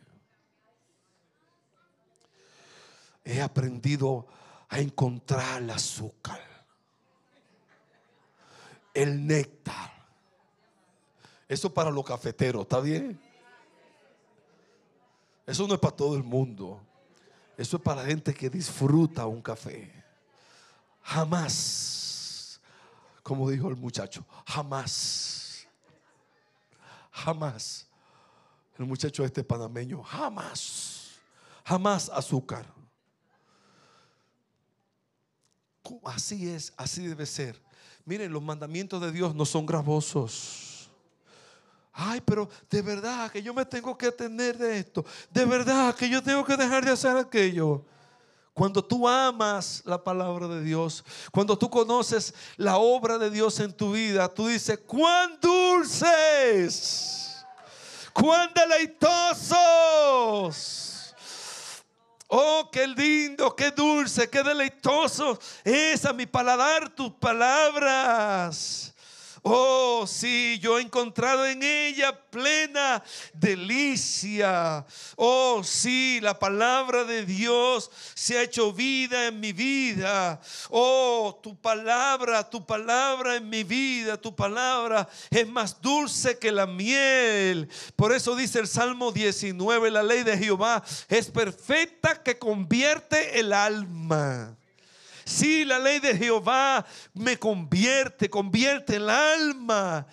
He 3.25 3.41
aprendido 3.41 4.25
a 4.69 4.79
encontrar 4.79 5.61
el 5.61 5.69
azúcar, 5.69 6.41
el 8.93 9.25
néctar. 9.25 9.91
Eso 11.47 11.73
para 11.73 11.91
los 11.91 12.05
cafeteros, 12.05 12.63
¿está 12.63 12.79
bien? 12.79 13.19
Eso 15.45 15.67
no 15.67 15.73
es 15.73 15.79
para 15.79 15.95
todo 15.95 16.15
el 16.15 16.23
mundo. 16.23 16.81
Eso 17.57 17.77
es 17.77 17.83
para 17.83 18.05
gente 18.05 18.33
que 18.33 18.49
disfruta 18.49 19.25
un 19.25 19.41
café. 19.41 19.91
Jamás, 21.01 22.06
como 23.27 23.49
dijo 23.49 23.67
el 23.67 23.75
muchacho, 23.75 24.25
jamás, 24.45 25.67
jamás. 27.11 27.85
El 28.79 28.85
muchacho 28.85 29.25
este 29.25 29.43
panameño, 29.43 30.01
jamás, 30.01 31.09
jamás 31.65 32.07
azúcar. 32.07 32.65
Así 36.05 36.47
es, 36.47 36.71
así 36.77 37.05
debe 37.05 37.25
ser. 37.25 37.61
Miren, 38.05 38.31
los 38.31 38.41
mandamientos 38.41 39.01
de 39.01 39.11
Dios 39.11 39.35
no 39.35 39.43
son 39.43 39.65
gravosos. 39.65 40.89
Ay, 41.91 42.21
pero 42.21 42.47
de 42.69 42.81
verdad 42.81 43.29
que 43.29 43.43
yo 43.43 43.53
me 43.53 43.65
tengo 43.65 43.97
que 43.97 44.05
atender 44.05 44.57
de 44.57 44.79
esto. 44.79 45.03
De 45.29 45.43
verdad 45.43 45.93
que 45.93 46.07
yo 46.09 46.23
tengo 46.23 46.45
que 46.45 46.55
dejar 46.55 46.85
de 46.85 46.91
hacer 46.91 47.17
aquello. 47.17 47.83
Cuando 48.57 48.83
tú 48.83 49.07
amas 49.07 49.83
la 49.85 50.03
palabra 50.03 50.47
de 50.47 50.63
Dios, 50.63 51.05
cuando 51.31 51.55
tú 51.55 51.69
conoces 51.69 52.33
la 52.55 52.77
obra 52.77 53.19
de 53.19 53.29
Dios 53.29 53.59
en 53.59 53.71
tu 53.71 53.91
vida, 53.91 54.27
tú 54.27 54.47
dices, 54.47 54.79
cuán 54.79 55.39
dulces, 55.39 57.37
cuán 58.13 58.49
deleitosos. 58.55 59.53
Oh, 62.29 62.67
qué 62.71 62.87
lindo, 62.87 63.55
qué 63.55 63.69
dulce, 63.69 64.27
qué 64.27 64.41
deleitoso 64.41 65.37
es 65.63 66.03
a 66.03 66.11
mi 66.11 66.25
paladar 66.25 66.89
tus 66.89 67.11
palabras. 67.11 68.91
Oh, 69.49 70.05
sí, 70.05 70.59
yo 70.61 70.77
he 70.77 70.81
encontrado 70.81 71.45
en 71.45 71.63
ella 71.63 72.19
plena 72.29 73.01
delicia. 73.33 74.85
Oh, 75.15 75.61
sí, 75.63 76.19
la 76.21 76.37
palabra 76.37 77.05
de 77.05 77.25
Dios 77.25 77.89
se 78.13 78.37
ha 78.37 78.43
hecho 78.43 78.73
vida 78.73 79.27
en 79.27 79.39
mi 79.39 79.53
vida. 79.53 80.41
Oh, 80.69 81.39
tu 81.41 81.55
palabra, 81.55 82.49
tu 82.49 82.65
palabra 82.65 83.37
en 83.37 83.49
mi 83.49 83.63
vida, 83.63 84.17
tu 84.17 84.35
palabra 84.35 85.07
es 85.29 85.47
más 85.47 85.81
dulce 85.81 86.37
que 86.37 86.51
la 86.51 86.65
miel. 86.65 87.69
Por 87.95 88.11
eso 88.11 88.35
dice 88.35 88.59
el 88.59 88.67
Salmo 88.67 89.13
19, 89.13 89.91
la 89.91 90.03
ley 90.03 90.23
de 90.23 90.37
Jehová 90.37 90.83
es 91.07 91.31
perfecta 91.31 92.21
que 92.21 92.37
convierte 92.37 93.39
el 93.39 93.53
alma. 93.53 94.57
Sí, 95.27 95.65
la 95.65 95.77
ley 95.77 95.99
de 95.99 96.15
Jehová 96.15 96.85
me 97.13 97.37
convierte, 97.37 98.29
convierte 98.29 98.95
el 98.95 99.09
alma. 99.09 100.07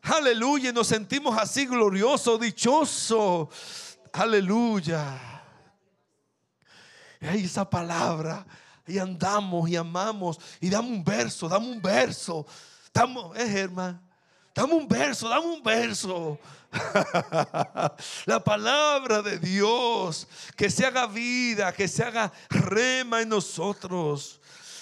Aleluya, 0.00 0.72
nos 0.72 0.86
sentimos 0.86 1.36
así 1.36 1.66
glorioso, 1.66 2.38
dichoso. 2.38 3.50
Aleluya. 4.12 5.42
Y 7.20 7.44
esa 7.44 7.68
palabra, 7.68 8.46
y 8.86 8.98
andamos 8.98 9.68
y 9.68 9.74
amamos, 9.74 10.38
y 10.60 10.70
damos 10.70 10.92
un 10.92 11.02
verso, 11.02 11.48
damos 11.48 11.68
un 11.68 11.82
verso. 11.82 12.46
Damos, 12.94 13.36
eh, 13.36 13.62
hermano, 13.62 14.00
dame 14.54 14.74
un 14.74 14.86
verso, 14.86 15.28
dame 15.28 15.46
un 15.46 15.62
verso. 15.64 16.38
la 18.24 18.38
palabra 18.44 19.20
de 19.20 19.36
Dios, 19.40 20.28
que 20.56 20.70
se 20.70 20.86
haga 20.86 21.08
vida, 21.08 21.72
que 21.72 21.88
se 21.88 22.04
haga 22.04 22.32
rema 22.48 23.20
en 23.20 23.30
nosotros. 23.30 24.39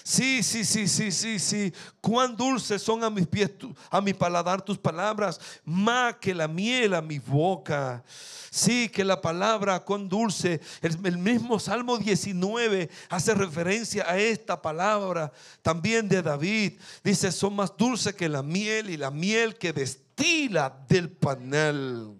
Sí, 0.09 0.43
sí, 0.43 0.65
sí, 0.65 0.89
sí, 0.89 1.13
sí, 1.13 1.39
sí. 1.39 1.71
Cuán 2.01 2.35
dulces 2.35 2.81
son 2.81 3.05
a 3.05 3.11
mis 3.11 3.27
pies, 3.27 3.51
a 3.91 4.01
mi 4.01 4.15
paladar 4.15 4.63
tus 4.63 4.79
palabras, 4.79 5.39
más 5.67 6.15
que 6.17 6.35
la 6.35 6.49
miel 6.49 6.95
a 6.95 7.03
mi 7.03 7.19
boca. 7.19 8.03
Sí, 8.51 8.89
que 8.89 9.05
la 9.05 9.21
palabra 9.21 9.81
cuán 9.81 10.09
dulce. 10.09 10.63
El, 10.81 11.19
mismo 11.19 11.61
Salmo 11.61 11.99
19 11.99 12.89
hace 13.11 13.35
referencia 13.35 14.11
a 14.11 14.17
esta 14.17 14.63
palabra 14.63 15.31
también 15.61 16.09
de 16.09 16.23
David. 16.23 16.81
Dice, 17.05 17.31
son 17.31 17.57
más 17.57 17.77
dulces 17.77 18.15
que 18.15 18.31
la 18.31 18.43
miel 18.43 18.89
y 18.89 18.97
la 18.97 19.11
miel 19.11 19.57
que 19.57 19.75
destila 19.75 20.75
del 20.89 21.11
panel 21.11 22.18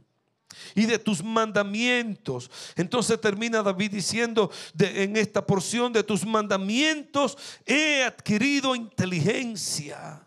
y 0.79 0.87
de 0.87 1.01
tus 1.01 1.25
mandamientos. 1.25 2.49
Entonces 2.77 3.21
termina 3.21 3.65
David 3.65 3.91
diciendo 3.91 4.49
en 4.79 5.17
esta 5.17 5.45
porción 5.45 5.93
de 5.93 6.05
tus 6.05 6.25
mandamientos 6.25 7.37
he 7.67 8.05
adquirido 8.05 8.77
inteligencia. 8.77 10.25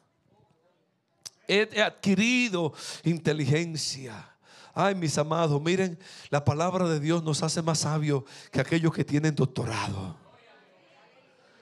He 1.47 1.81
adquirido 1.81 2.73
inteligencia. 3.05 4.27
Ay, 4.73 4.93
mis 4.93 5.17
amados, 5.17 5.61
miren, 5.61 5.97
la 6.29 6.43
palabra 6.43 6.87
de 6.89 6.99
Dios 6.99 7.23
nos 7.23 7.43
hace 7.43 7.61
más 7.61 7.79
sabios 7.79 8.23
que 8.51 8.59
aquellos 8.59 8.93
que 8.93 9.05
tienen 9.05 9.33
doctorado. 9.33 10.17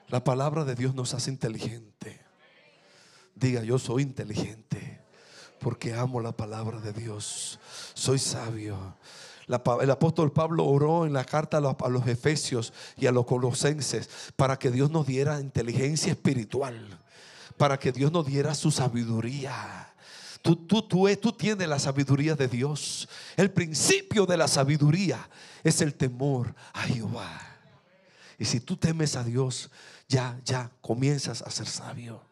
La 0.08 0.23
palabra 0.23 0.65
de 0.65 0.73
Dios 0.73 0.95
nos 0.95 1.13
hace 1.13 1.30
inteligente. 1.30 2.19
Diga, 3.36 3.63
yo 3.63 3.78
soy 3.78 4.02
inteligente 4.02 4.98
porque 5.60 5.93
amo 5.93 6.19
la 6.19 6.32
palabra 6.32 6.80
de 6.80 6.93
Dios. 6.93 7.60
Soy 7.93 8.19
sabio. 8.19 8.95
el 9.82 9.91
apóstol 9.91 10.32
Pablo 10.32 10.65
oró 10.65 11.06
en 11.06 11.13
la 11.13 11.24
carta 11.24 11.58
a 11.58 11.89
los, 11.89 12.08
Efesios 12.08 12.74
y 12.98 13.06
a 13.06 13.12
los 13.12 13.26
Colosenses 13.26 14.10
para 14.36 14.58
que 14.58 14.72
Dios 14.72 14.91
nos 14.91 15.06
diera 15.06 15.39
inteligencia 15.39 16.12
espiritual, 16.12 17.00
para 17.58 17.78
que 17.78 17.91
Dios 17.91 18.12
nos 18.12 18.26
diera 18.26 18.56
su 18.56 18.72
sabiduría. 18.72 19.93
Tú, 20.41 20.56
tú, 20.56 20.82
tú, 20.82 21.08
tú 21.17 21.34
tienes 21.34 21.67
la 21.67 21.80
sabiduría 21.80 22.36
de 22.36 22.48
Dios. 22.48 23.10
El 23.36 23.52
principio 23.52 24.26
de 24.26 24.38
la 24.38 24.48
sabiduría 24.48 25.30
es 25.63 25.82
el 25.82 25.93
temor 25.93 26.56
a 26.73 26.83
Jehová. 26.83 27.42
Y 28.38 28.46
si 28.46 28.62
tú 28.62 28.77
temes 28.77 29.17
a 29.17 29.23
Dios, 29.25 29.69
ya, 30.08 30.40
ya 30.46 30.71
comienzas 30.81 31.42
a 31.42 31.52
ser 31.52 31.67
sabio 31.67 32.29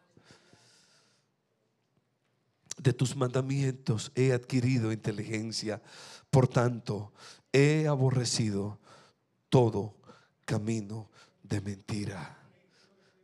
de 2.78 2.92
tus 2.92 3.16
mandamientos 3.16 4.12
he 4.14 4.32
adquirido 4.32 4.92
inteligencia. 4.92 5.82
Por 6.30 6.48
tanto, 6.48 7.12
he 7.52 7.86
aborrecido 7.86 8.78
todo 9.48 9.94
camino 10.44 11.10
de 11.42 11.60
mentira. 11.60 12.38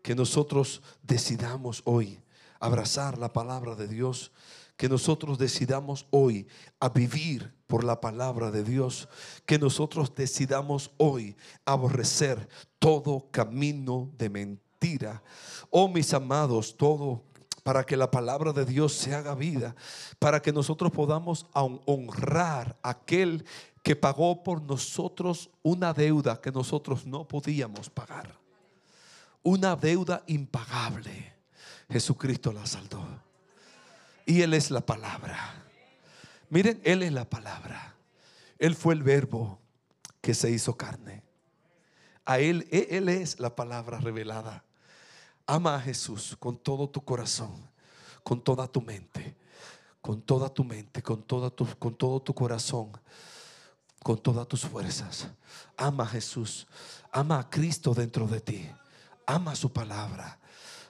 Que 0.03 0.15
nosotros 0.15 0.83
decidamos 1.03 1.83
hoy 1.85 2.21
abrazar 2.61 3.19
la 3.19 3.33
palabra 3.33 3.75
de 3.75 3.89
Dios. 3.89 4.33
Que 4.77 4.89
nosotros 4.89 5.39
decidamos 5.39 6.07
hoy 6.11 6.47
a 6.81 6.89
vivir 6.89 7.55
por 7.67 7.85
la 7.85 8.01
palabra 8.01 8.51
de 8.51 8.65
Dios. 8.65 9.09
Que 9.47 9.59
nosotros 9.59 10.15
decidamos 10.15 10.91
hoy 10.99 11.37
aborrecer 11.65 12.49
todo 12.79 13.31
camino 13.31 14.11
de 14.19 14.29
mentira. 14.29 15.23
Oh 15.71 15.89
mis 15.89 16.13
amados, 16.13 16.77
todo 16.77 17.23
para 17.65 17.85
que 17.85 17.97
la 17.97 18.11
palabra 18.11 18.53
de 18.53 18.67
Dios 18.67 18.93
se 18.93 19.15
haga 19.15 19.35
vida, 19.35 19.75
para 20.21 20.41
que 20.41 20.53
nosotros 20.53 20.93
podamos 20.93 21.47
honrar 21.55 22.77
a 22.83 22.91
aquel 22.91 23.45
que 23.83 23.97
pagó 23.97 24.43
por 24.43 24.63
nosotros 24.63 25.51
una 25.63 25.95
deuda 25.95 26.41
que 26.41 26.53
nosotros 26.53 27.07
no 27.07 27.27
podíamos 27.27 27.89
pagar. 27.89 28.39
Una 29.43 29.77
deuda 29.77 30.23
impagable. 30.27 31.33
Jesucristo 31.91 32.53
la 32.53 32.67
saldó. 32.67 33.03
Y 34.27 34.43
Él 34.43 34.53
es 34.53 34.71
la 34.71 34.85
palabra. 34.85 35.65
Miren, 36.51 36.81
Él 36.85 37.03
es 37.03 37.13
la 37.13 37.29
palabra. 37.29 37.95
Él 38.59 38.75
fue 38.75 38.93
el 38.93 39.03
verbo 39.03 39.59
que 40.21 40.35
se 40.35 40.51
hizo 40.51 40.77
carne. 40.77 41.23
A 42.27 42.39
Él, 42.39 42.69
Él 42.71 43.09
es 43.09 43.41
la 43.41 43.57
palabra 43.57 44.01
revelada. 44.01 44.65
Ama 45.47 45.77
a 45.77 45.81
Jesús 45.81 46.37
con 46.39 46.57
todo 46.57 46.89
tu 46.89 47.05
corazón, 47.05 47.53
con 48.23 48.43
toda 48.43 48.67
tu 48.67 48.81
mente, 48.81 49.37
con 50.01 50.23
toda 50.23 50.49
tu 50.49 50.65
mente, 50.65 51.03
con, 51.03 51.23
toda 51.23 51.51
tu, 51.51 51.67
con 51.79 51.95
todo 51.95 52.21
tu 52.21 52.35
corazón, 52.35 52.93
con 54.03 54.19
todas 54.19 54.49
tus 54.49 54.63
fuerzas. 54.63 55.29
Ama 55.77 56.05
a 56.05 56.09
Jesús, 56.09 56.67
ama 57.13 57.39
a 57.39 57.51
Cristo 57.51 57.95
dentro 57.95 58.27
de 58.27 58.41
ti, 58.41 58.69
ama 59.27 59.55
su 59.55 59.73
palabra. 59.73 60.39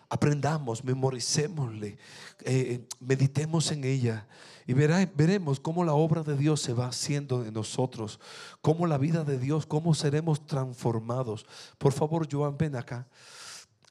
Aprendamos, 0.08 0.84
memoricémosle, 0.84 1.98
eh, 2.44 2.86
meditemos 3.00 3.72
en 3.72 3.82
ella 3.82 4.28
y 4.66 4.72
veremos 4.72 5.58
cómo 5.58 5.84
la 5.84 5.94
obra 5.94 6.22
de 6.22 6.36
Dios 6.36 6.60
se 6.60 6.72
va 6.72 6.86
haciendo 6.86 7.44
en 7.44 7.52
nosotros, 7.52 8.20
cómo 8.60 8.86
la 8.86 8.98
vida 8.98 9.24
de 9.24 9.38
Dios, 9.38 9.66
cómo 9.66 9.94
seremos 9.94 10.46
transformados. 10.46 11.46
Por 11.78 11.92
favor, 11.92 12.28
Joan, 12.30 12.56
ven 12.56 12.76
acá. 12.76 13.08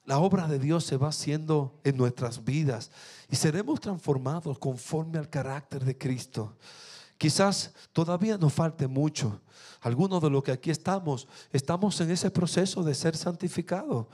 La 0.04 0.18
obra 0.18 0.46
de 0.46 0.58
Dios 0.58 0.84
se 0.84 0.96
va 0.96 1.08
haciendo 1.08 1.80
en 1.82 1.96
nuestras 1.96 2.44
vidas 2.44 2.90
y 3.30 3.36
seremos 3.36 3.80
transformados 3.80 4.58
conforme 4.58 5.18
al 5.18 5.30
carácter 5.30 5.84
de 5.84 5.96
Cristo. 5.96 6.56
Quizás 7.16 7.72
todavía 7.92 8.36
nos 8.36 8.52
falte 8.52 8.86
mucho. 8.86 9.40
Algunos 9.80 10.22
de 10.22 10.30
los 10.30 10.42
que 10.42 10.52
aquí 10.52 10.70
estamos, 10.70 11.26
estamos 11.52 11.98
en 12.00 12.10
ese 12.10 12.30
proceso 12.30 12.82
de 12.82 12.94
ser 12.94 13.16
santificados. 13.16 14.06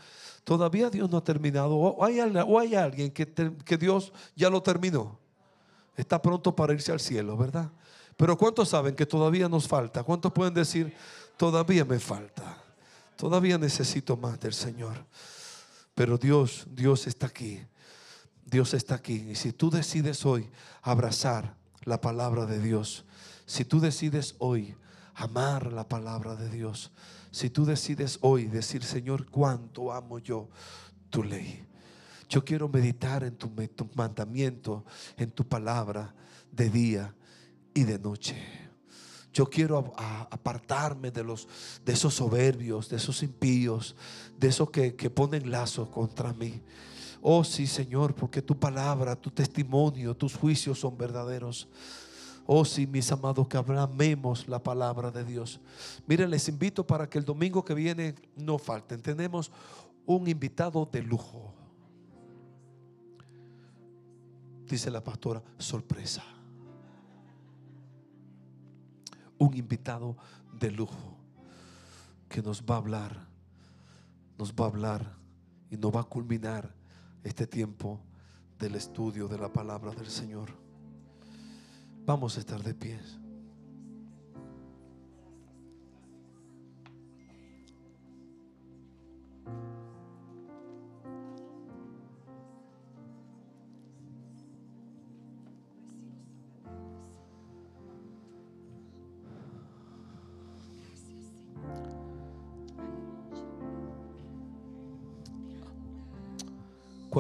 Todavía 0.45 0.91
Dios 0.91 1.11
no 1.11 1.17
ha 1.19 1.25
terminado. 1.25 1.77
O 1.77 2.05
hay, 2.05 2.21
alguien 2.75 3.11
que, 3.11 3.27
que 3.65 3.77
Dios 3.77 4.13
ya 4.37 4.49
lo 4.51 4.63
terminó 4.63 5.19
está 5.97 6.21
pronto 6.21 6.55
para 6.55 6.73
irse 6.73 6.93
al 6.93 7.01
cielo, 7.01 7.37
¿verdad? 7.37 7.71
Pero 8.17 8.37
¿cuántos 8.37 8.69
saben 8.69 8.95
que 8.95 9.07
todavía 9.07 9.49
nos 9.49 9.67
falta? 9.69 10.03
¿Cuántos 10.03 10.33
pueden 10.33 10.55
decir, 10.55 10.95
todavía 11.37 11.85
me 11.85 11.99
falta? 11.99 12.63
Todavía 13.17 13.59
necesito 13.59 14.17
más 14.17 14.39
del 14.41 14.55
Señor. 14.55 15.05
Pero 16.01 16.17
Dios, 16.17 16.67
Dios 16.71 17.07
está 17.07 17.27
aquí. 17.27 17.61
Dios 18.47 18.73
está 18.73 18.95
aquí. 18.95 19.17
Y 19.33 19.35
si 19.35 19.53
tú 19.53 19.69
decides 19.69 20.25
hoy 20.25 20.49
abrazar 20.81 21.59
la 21.85 22.01
palabra 22.01 22.47
de 22.47 22.59
Dios, 22.59 23.05
si 23.45 23.67
tú 23.67 23.81
decides 23.81 24.35
hoy 24.39 24.75
amar 25.13 25.71
la 25.71 25.87
palabra 25.87 26.37
de 26.37 26.49
Dios, 26.49 26.91
si 27.31 27.51
tú 27.51 27.67
decides 27.67 28.17
hoy 28.23 28.47
decir, 28.47 28.83
Señor, 28.83 29.29
cuánto 29.29 29.93
amo 29.93 30.19
yo 30.21 30.49
tu 31.11 31.23
ley. 31.23 31.67
Yo 32.31 32.47
quiero 32.47 32.67
meditar 32.67 33.23
en 33.23 33.37
tu, 33.37 33.51
mandamiento, 33.95 34.87
en 35.19 35.31
tu 35.31 35.47
palabra 35.47 36.15
de 36.51 36.71
día 36.71 37.15
y 37.75 37.85
de 37.85 37.99
noche. 37.99 38.70
Yo 39.33 39.49
quiero 39.49 39.95
apartarme 39.97 41.11
de, 41.11 41.23
los, 41.23 41.49
de 41.85 41.93
esos 41.93 42.15
soberbios, 42.15 42.89
de 42.89 42.97
esos 42.97 43.23
impíos, 43.23 43.95
de 44.39 44.49
esos 44.49 44.71
que, 44.71 44.97
que 44.97 45.09
ponen 45.09 45.51
lazos 45.51 45.89
contra 45.89 46.33
mí. 46.33 46.61
Oh 47.23 47.45
sí, 47.45 47.67
Señor, 47.67 48.15
porque 48.15 48.43
tu 48.43 48.59
palabra, 48.59 49.15
tu 49.15 49.31
testimonio, 49.31 50.17
tus 50.17 50.35
juicios 50.35 50.81
son 50.81 50.97
verdaderos. 50.97 51.69
Oh 52.47 52.65
sí, 52.65 52.87
mis 52.87 53.13
amados, 53.13 53.47
que 53.47 53.57
amemos 53.57 54.49
la 54.49 54.61
palabra 54.61 55.11
de 55.11 55.25
Dios. 55.25 55.61
Miren, 56.07 56.31
les 56.31 56.49
invito 56.49 56.85
para 56.85 57.09
que 57.09 57.19
el 57.19 57.25
domingo 57.25 57.65
que 57.65 57.75
viene 57.75 58.15
no 58.37 58.59
falten. 58.59 59.01
Tenemos 59.01 59.53
un 60.07 60.27
invitado 60.27 60.89
de 60.91 61.03
lujo 61.03 61.55
dice 64.71 64.91
la 64.91 65.03
pastora, 65.03 65.43
sorpresa. 65.59 66.23
Un 69.41 69.57
invitado 69.57 70.17
de 70.61 70.71
lujo 70.71 71.17
que 72.29 72.41
nos 72.43 72.63
va 72.63 72.77
a 72.77 72.79
hablar, 72.79 73.27
nos 74.39 74.55
va 74.55 74.67
a 74.67 74.69
hablar 74.69 75.17
y 75.71 75.77
nos 75.77 75.95
va 75.95 76.01
a 76.01 76.05
culminar 76.05 76.73
este 77.25 77.47
tiempo 77.47 78.01
del 78.59 78.77
estudio 78.77 79.29
de 79.29 79.39
la 79.39 79.53
palabra 79.53 79.91
del 79.93 80.09
Señor. 80.09 80.51
Vamos 82.07 82.37
a 82.37 82.41
estar 82.41 82.63
de 82.63 82.75
pies. 82.75 83.20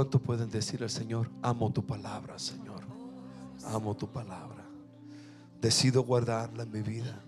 ¿Cuántos 0.00 0.22
pueden 0.22 0.48
decir 0.48 0.82
al 0.82 0.88
Señor, 0.88 1.28
amo 1.42 1.70
tu 1.70 1.84
palabra, 1.84 2.38
Señor? 2.38 2.80
Amo 3.66 3.94
tu 3.94 4.08
palabra. 4.08 4.64
Decido 5.60 6.04
guardarla 6.04 6.62
en 6.62 6.72
mi 6.72 6.80
vida. 6.80 7.22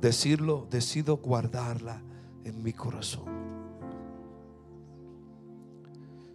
Decirlo, 0.00 0.68
decido 0.70 1.16
guardarla 1.16 2.00
en 2.44 2.62
mi 2.62 2.72
corazón. 2.72 3.24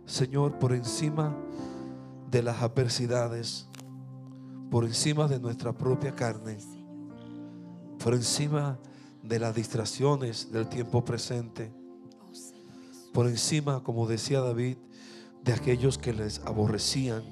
Señor, 0.05 0.59
por 0.59 0.73
encima 0.73 1.33
de 2.29 2.43
las 2.43 2.61
adversidades, 2.61 3.69
por 4.69 4.83
encima 4.83 5.29
de 5.29 5.39
nuestra 5.39 5.71
propia 5.71 6.13
carne, 6.13 6.57
por 8.03 8.13
encima 8.13 8.77
de 9.23 9.39
las 9.39 9.55
distracciones 9.55 10.51
del 10.51 10.67
tiempo 10.67 11.05
presente, 11.05 11.71
por 13.17 13.25
encima, 13.25 13.81
como 13.81 14.05
decía 14.05 14.41
David, 14.41 14.77
de 15.43 15.51
aquellos 15.51 15.97
que 15.97 16.13
les 16.13 16.37
aborrecían, 16.45 17.23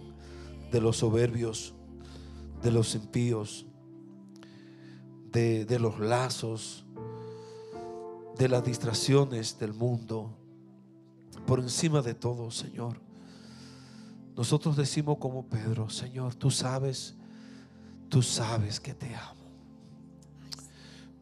de 0.71 0.81
los 0.81 0.97
soberbios, 0.97 1.75
de 2.63 2.71
los 2.71 2.95
impíos, 2.95 3.67
de, 5.31 5.63
de 5.63 5.77
los 5.77 5.99
lazos, 5.99 6.87
de 8.35 8.49
las 8.49 8.63
distracciones 8.63 9.59
del 9.59 9.75
mundo, 9.75 10.35
por 11.45 11.59
encima 11.59 12.01
de 12.01 12.15
todo, 12.15 12.49
Señor. 12.49 12.99
Nosotros 14.35 14.75
decimos 14.75 15.19
como 15.19 15.45
Pedro, 15.45 15.91
Señor, 15.91 16.33
tú 16.33 16.49
sabes, 16.49 17.13
tú 18.09 18.23
sabes 18.23 18.79
que 18.79 18.95
te 18.95 19.13
amo. 19.13 19.45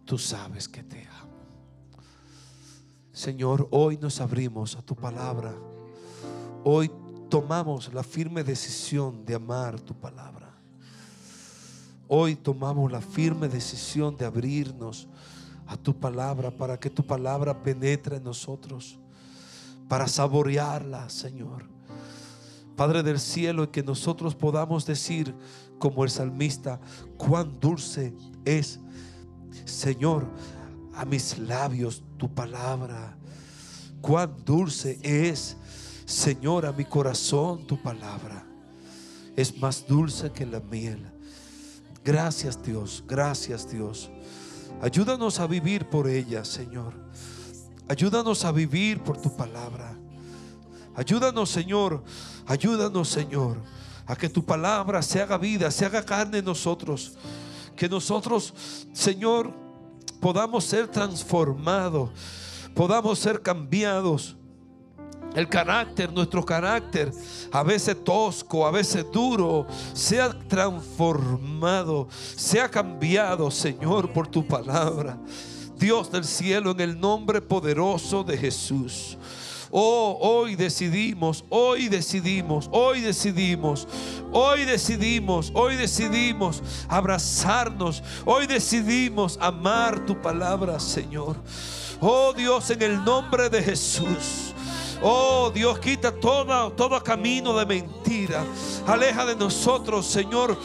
Tú 0.05 0.17
sabes 0.17 0.69
que 0.69 0.83
te 0.83 1.05
amo. 1.05 1.32
Señor, 3.13 3.67
hoy 3.69 3.95
nos 3.97 4.19
abrimos 4.19 4.75
a 4.75 4.81
tu 4.81 4.95
palabra. 4.95 5.53
Hoy 6.63 6.89
tomamos 7.29 7.93
la 7.93 8.01
firme 8.01 8.43
decisión 8.43 9.23
de 9.23 9.35
amar 9.35 9.79
tu 9.79 9.93
palabra. 9.93 10.51
Hoy 12.07 12.35
tomamos 12.35 12.91
la 12.91 13.01
firme 13.01 13.47
decisión 13.47 14.17
de 14.17 14.25
abrirnos 14.25 15.07
a 15.67 15.77
tu 15.77 15.95
palabra 15.95 16.49
para 16.49 16.79
que 16.79 16.89
tu 16.89 17.05
palabra 17.05 17.61
penetre 17.61 18.17
en 18.17 18.23
nosotros, 18.23 18.97
para 19.87 20.07
saborearla, 20.07 21.07
Señor. 21.07 21.65
Padre 22.75 23.03
del 23.03 23.19
cielo, 23.19 23.71
que 23.71 23.83
nosotros 23.83 24.33
podamos 24.33 24.87
decir 24.87 25.35
como 25.77 26.03
el 26.03 26.09
salmista, 26.09 26.79
cuán 27.17 27.59
dulce 27.59 28.15
es, 28.43 28.79
Señor, 29.65 30.27
a 30.95 31.05
mis 31.05 31.37
labios 31.37 32.03
tu 32.17 32.33
palabra. 32.33 33.17
Cuán 34.01 34.35
dulce 34.45 34.99
es, 35.01 35.55
Señor, 36.05 36.65
a 36.65 36.71
mi 36.71 36.85
corazón 36.85 37.65
tu 37.65 37.81
palabra. 37.81 38.45
Es 39.35 39.57
más 39.59 39.85
dulce 39.87 40.31
que 40.31 40.45
la 40.45 40.59
miel. 40.59 41.09
Gracias 42.03 42.61
Dios, 42.61 43.03
gracias 43.07 43.69
Dios. 43.69 44.11
Ayúdanos 44.81 45.39
a 45.39 45.47
vivir 45.47 45.89
por 45.89 46.09
ella, 46.09 46.43
Señor. 46.43 46.93
Ayúdanos 47.87 48.43
a 48.43 48.51
vivir 48.51 49.01
por 49.01 49.21
tu 49.21 49.35
palabra. 49.35 49.97
Ayúdanos, 50.95 51.49
Señor. 51.49 52.03
Ayúdanos, 52.45 53.09
Señor, 53.09 53.61
a 54.05 54.15
que 54.15 54.29
tu 54.29 54.43
palabra 54.43 55.01
se 55.01 55.21
haga 55.21 55.37
vida, 55.37 55.71
se 55.71 55.85
haga 55.85 56.03
carne 56.03 56.39
en 56.39 56.45
nosotros. 56.45 57.13
Que 57.75 57.89
nosotros, 57.89 58.53
Señor, 58.93 59.53
podamos 60.23 60.63
ser 60.63 60.87
transformados, 60.87 62.09
podamos 62.73 63.19
ser 63.19 63.41
cambiados. 63.41 64.37
El 65.35 65.49
carácter, 65.49 66.13
nuestro 66.13 66.45
carácter, 66.45 67.11
a 67.51 67.61
veces 67.61 68.01
tosco, 68.01 68.65
a 68.65 68.71
veces 68.71 69.05
duro, 69.11 69.67
sea 69.93 70.29
transformado, 70.47 72.07
sea 72.37 72.69
cambiado, 72.69 73.51
Señor, 73.51 74.13
por 74.13 74.27
tu 74.27 74.47
palabra. 74.47 75.19
Dios 75.75 76.09
del 76.09 76.23
cielo, 76.23 76.71
en 76.71 76.79
el 76.79 76.99
nombre 76.99 77.41
poderoso 77.41 78.23
de 78.23 78.37
Jesús. 78.37 79.17
Oh, 79.75 80.19
hoy 80.21 80.55
decidimos, 80.55 81.43
hoy 81.49 81.89
decidimos, 81.89 82.69
hoy 82.71 83.01
decidimos, 83.01 83.87
hoy 84.31 84.65
decidimos, 84.65 85.51
hoy 85.55 85.75
decidimos 85.75 86.61
abrazarnos, 86.87 88.03
hoy 88.23 88.45
decidimos 88.45 89.39
amar 89.41 90.05
tu 90.05 90.21
palabra, 90.21 90.79
Señor. 90.79 91.37
Oh 91.99 92.33
Dios, 92.33 92.69
en 92.69 92.83
el 92.83 93.03
nombre 93.03 93.49
de 93.49 93.63
Jesús. 93.63 94.53
Oh 95.01 95.49
Dios, 95.51 95.79
quita 95.79 96.11
todo, 96.11 96.71
todo 96.73 97.01
camino 97.01 97.57
de 97.57 97.65
mentira. 97.65 98.45
Aleja 98.85 99.25
de 99.25 99.35
nosotros, 99.35 100.05
Señor, 100.05 100.55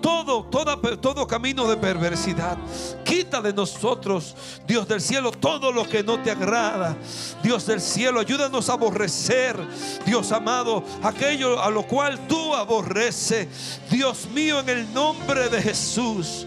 todo, 0.00 0.44
todo 0.44 1.26
camino 1.26 1.68
de 1.68 1.76
perversidad. 1.76 2.56
Quita 3.04 3.40
de 3.40 3.52
nosotros, 3.52 4.34
Dios 4.66 4.86
del 4.88 5.00
cielo, 5.00 5.30
todo 5.30 5.72
lo 5.72 5.88
que 5.88 6.02
no 6.02 6.20
te 6.22 6.30
agrada. 6.30 6.96
Dios 7.42 7.66
del 7.66 7.80
cielo, 7.80 8.20
ayúdanos 8.20 8.68
a 8.68 8.74
aborrecer, 8.74 9.56
Dios 10.04 10.32
amado, 10.32 10.82
aquello 11.02 11.60
a 11.60 11.70
lo 11.70 11.86
cual 11.86 12.26
tú 12.28 12.54
aborreces. 12.54 13.80
Dios 13.90 14.28
mío, 14.32 14.60
en 14.60 14.68
el 14.68 14.92
nombre 14.92 15.48
de 15.48 15.62
Jesús. 15.62 16.46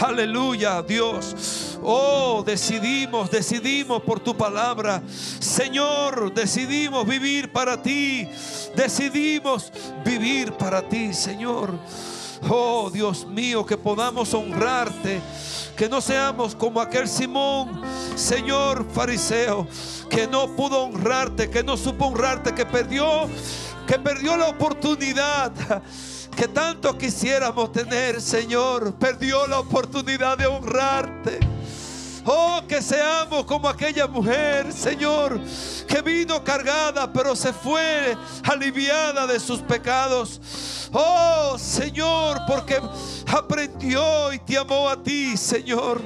Aleluya, 0.00 0.82
Dios. 0.82 1.78
Oh, 1.82 2.42
decidimos, 2.44 3.30
decidimos 3.30 4.02
por 4.02 4.20
tu 4.20 4.36
palabra. 4.36 5.02
Señor, 5.08 6.32
decidimos 6.32 7.06
vivir 7.06 7.52
para 7.52 7.80
ti. 7.82 8.26
Decidimos 8.74 9.72
vivir 10.04 10.52
para 10.52 10.88
ti, 10.88 11.12
Señor. 11.12 11.78
Oh 12.48 12.90
Dios 12.92 13.26
mío, 13.26 13.64
que 13.64 13.76
podamos 13.76 14.32
honrarte. 14.34 15.20
Que 15.76 15.88
no 15.88 16.00
seamos 16.00 16.54
como 16.54 16.80
aquel 16.80 17.08
Simón, 17.08 17.82
Señor 18.14 18.86
fariseo, 18.92 19.66
que 20.10 20.26
no 20.26 20.54
pudo 20.54 20.84
honrarte, 20.84 21.48
que 21.48 21.64
no 21.64 21.76
supo 21.76 22.06
honrarte, 22.06 22.54
que 22.54 22.66
perdió, 22.66 23.28
que 23.86 23.98
perdió 23.98 24.36
la 24.36 24.48
oportunidad 24.48 25.52
que 26.36 26.48
tanto 26.48 26.96
quisiéramos 26.96 27.72
tener, 27.72 28.20
Señor. 28.20 28.94
Perdió 28.94 29.46
la 29.46 29.60
oportunidad 29.60 30.38
de 30.38 30.46
honrarte. 30.46 31.40
Oh, 32.24 32.62
que 32.68 32.80
seamos 32.80 33.44
como 33.44 33.68
aquella 33.68 34.06
mujer, 34.06 34.72
Señor, 34.72 35.40
que 35.88 36.02
vino 36.02 36.44
cargada, 36.44 37.12
pero 37.12 37.34
se 37.34 37.52
fue 37.52 38.16
aliviada 38.44 39.26
de 39.26 39.40
sus 39.40 39.60
pecados. 39.60 40.88
Oh, 40.92 41.56
Señor, 41.58 42.42
porque 42.46 42.80
aprendió 43.26 44.32
y 44.32 44.38
te 44.38 44.56
amó 44.56 44.88
a 44.88 45.02
ti, 45.02 45.36
Señor. 45.36 46.00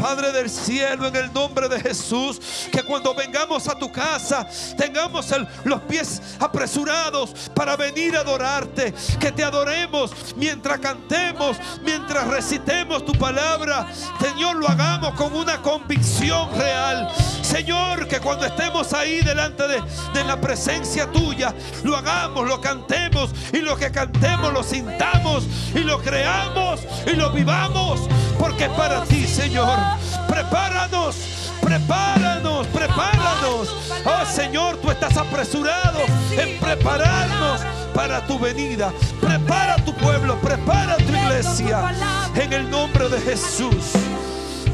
Padre 0.00 0.32
del 0.32 0.48
cielo, 0.48 1.06
en 1.06 1.16
el 1.16 1.32
nombre 1.32 1.68
de 1.68 1.78
Jesús, 1.78 2.40
que 2.72 2.82
cuando 2.82 3.14
vengamos 3.14 3.68
a 3.68 3.74
tu 3.78 3.92
casa 3.92 4.48
tengamos 4.76 5.30
los 5.64 5.80
pies 5.82 6.22
apresurados 6.38 7.50
para 7.54 7.76
venir 7.76 8.16
a 8.16 8.20
adorarte, 8.20 8.94
que 9.18 9.30
te 9.30 9.44
adoremos 9.44 10.12
mientras 10.36 10.78
cantemos, 10.78 11.56
mientras 11.82 12.26
recitemos 12.28 13.04
tu 13.04 13.12
palabra. 13.12 13.86
Señor, 14.20 14.56
lo 14.56 14.68
hagamos 14.68 15.14
con 15.14 15.34
una 15.34 15.60
convicción 15.60 16.48
real. 16.56 17.10
Señor, 17.42 18.06
que 18.06 18.20
cuando 18.20 18.46
estemos 18.46 18.92
ahí 18.92 19.20
delante 19.22 19.64
de, 19.66 20.24
la 20.24 20.40
presencia 20.40 21.10
tuya, 21.10 21.54
lo 21.82 21.96
hagamos, 21.96 22.46
lo 22.46 22.60
cantemos 22.60 23.30
y 23.52 23.58
lo 23.58 23.76
que 23.76 23.90
cantemos 23.90 24.52
lo 24.52 24.62
sintamos 24.62 25.44
y 25.74 25.80
lo 25.80 26.00
creamos 26.00 26.80
y 27.06 27.16
lo 27.16 27.30
vivamos, 27.30 28.00
porque 28.38 28.68
para 28.68 29.02
ti, 29.04 29.26
Señor. 29.26 29.89
Prepáranos, 30.28 31.16
prepáranos, 31.60 32.66
prepáranos. 32.68 33.68
Oh 34.04 34.26
Señor, 34.26 34.76
tú 34.78 34.90
estás 34.90 35.16
apresurado 35.16 36.00
en 36.32 36.58
prepararnos 36.58 37.60
para 37.94 38.24
tu 38.26 38.38
venida. 38.38 38.92
Prepara 39.20 39.76
tu 39.84 39.94
pueblo, 39.94 40.36
prepara 40.40 40.96
tu 40.96 41.12
iglesia. 41.12 41.92
En 42.34 42.52
el 42.52 42.70
nombre 42.70 43.08
de 43.08 43.20
Jesús. 43.20 43.92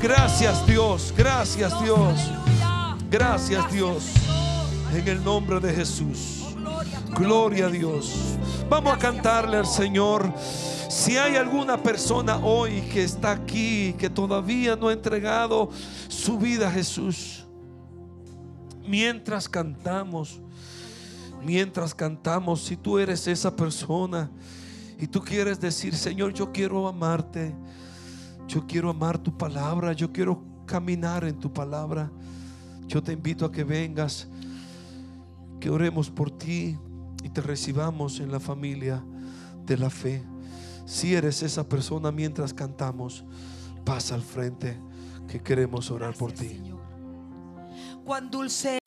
Gracias 0.02 0.66
Dios, 0.66 1.12
gracias 1.16 1.72
Dios. 1.82 2.30
Gracias 3.10 3.72
Dios. 3.72 4.04
En 4.94 5.08
el 5.08 5.24
nombre 5.24 5.60
de 5.60 5.72
Jesús. 5.72 6.44
Gloria 7.10 7.66
a 7.66 7.68
Dios. 7.68 8.12
Vamos 8.68 8.94
a 8.94 8.98
cantarle 8.98 9.56
al 9.56 9.66
Señor. 9.66 10.32
Si 10.88 11.16
hay 11.16 11.34
alguna 11.34 11.82
persona 11.82 12.36
hoy 12.36 12.80
que 12.82 13.02
está 13.02 13.32
aquí, 13.32 13.94
que 13.98 14.08
todavía 14.08 14.76
no 14.76 14.88
ha 14.88 14.92
entregado 14.92 15.70
su 16.08 16.38
vida 16.38 16.68
a 16.68 16.70
Jesús, 16.70 17.44
mientras 18.86 19.48
cantamos, 19.48 20.40
mientras 21.44 21.92
cantamos, 21.92 22.62
si 22.62 22.76
tú 22.76 22.98
eres 22.98 23.26
esa 23.26 23.54
persona 23.54 24.30
y 24.98 25.08
tú 25.08 25.20
quieres 25.20 25.60
decir, 25.60 25.94
Señor, 25.94 26.32
yo 26.32 26.52
quiero 26.52 26.86
amarte, 26.86 27.52
yo 28.46 28.64
quiero 28.66 28.90
amar 28.90 29.18
tu 29.18 29.36
palabra, 29.36 29.92
yo 29.92 30.12
quiero 30.12 30.44
caminar 30.66 31.24
en 31.24 31.38
tu 31.38 31.52
palabra, 31.52 32.12
yo 32.86 33.02
te 33.02 33.12
invito 33.12 33.44
a 33.44 33.50
que 33.50 33.64
vengas, 33.64 34.28
que 35.58 35.68
oremos 35.68 36.10
por 36.10 36.30
ti 36.30 36.78
y 37.24 37.28
te 37.28 37.40
recibamos 37.40 38.20
en 38.20 38.30
la 38.30 38.38
familia 38.38 39.04
de 39.64 39.76
la 39.76 39.90
fe. 39.90 40.22
Si 40.86 41.14
eres 41.16 41.42
esa 41.42 41.68
persona 41.68 42.12
mientras 42.12 42.54
cantamos, 42.54 43.24
pasa 43.84 44.14
al 44.14 44.22
frente 44.22 44.78
que 45.28 45.40
queremos 45.40 45.90
orar 45.90 46.14
por 46.14 46.32
ti. 46.32 46.62
Cuán 48.04 48.30
dulce 48.30 48.78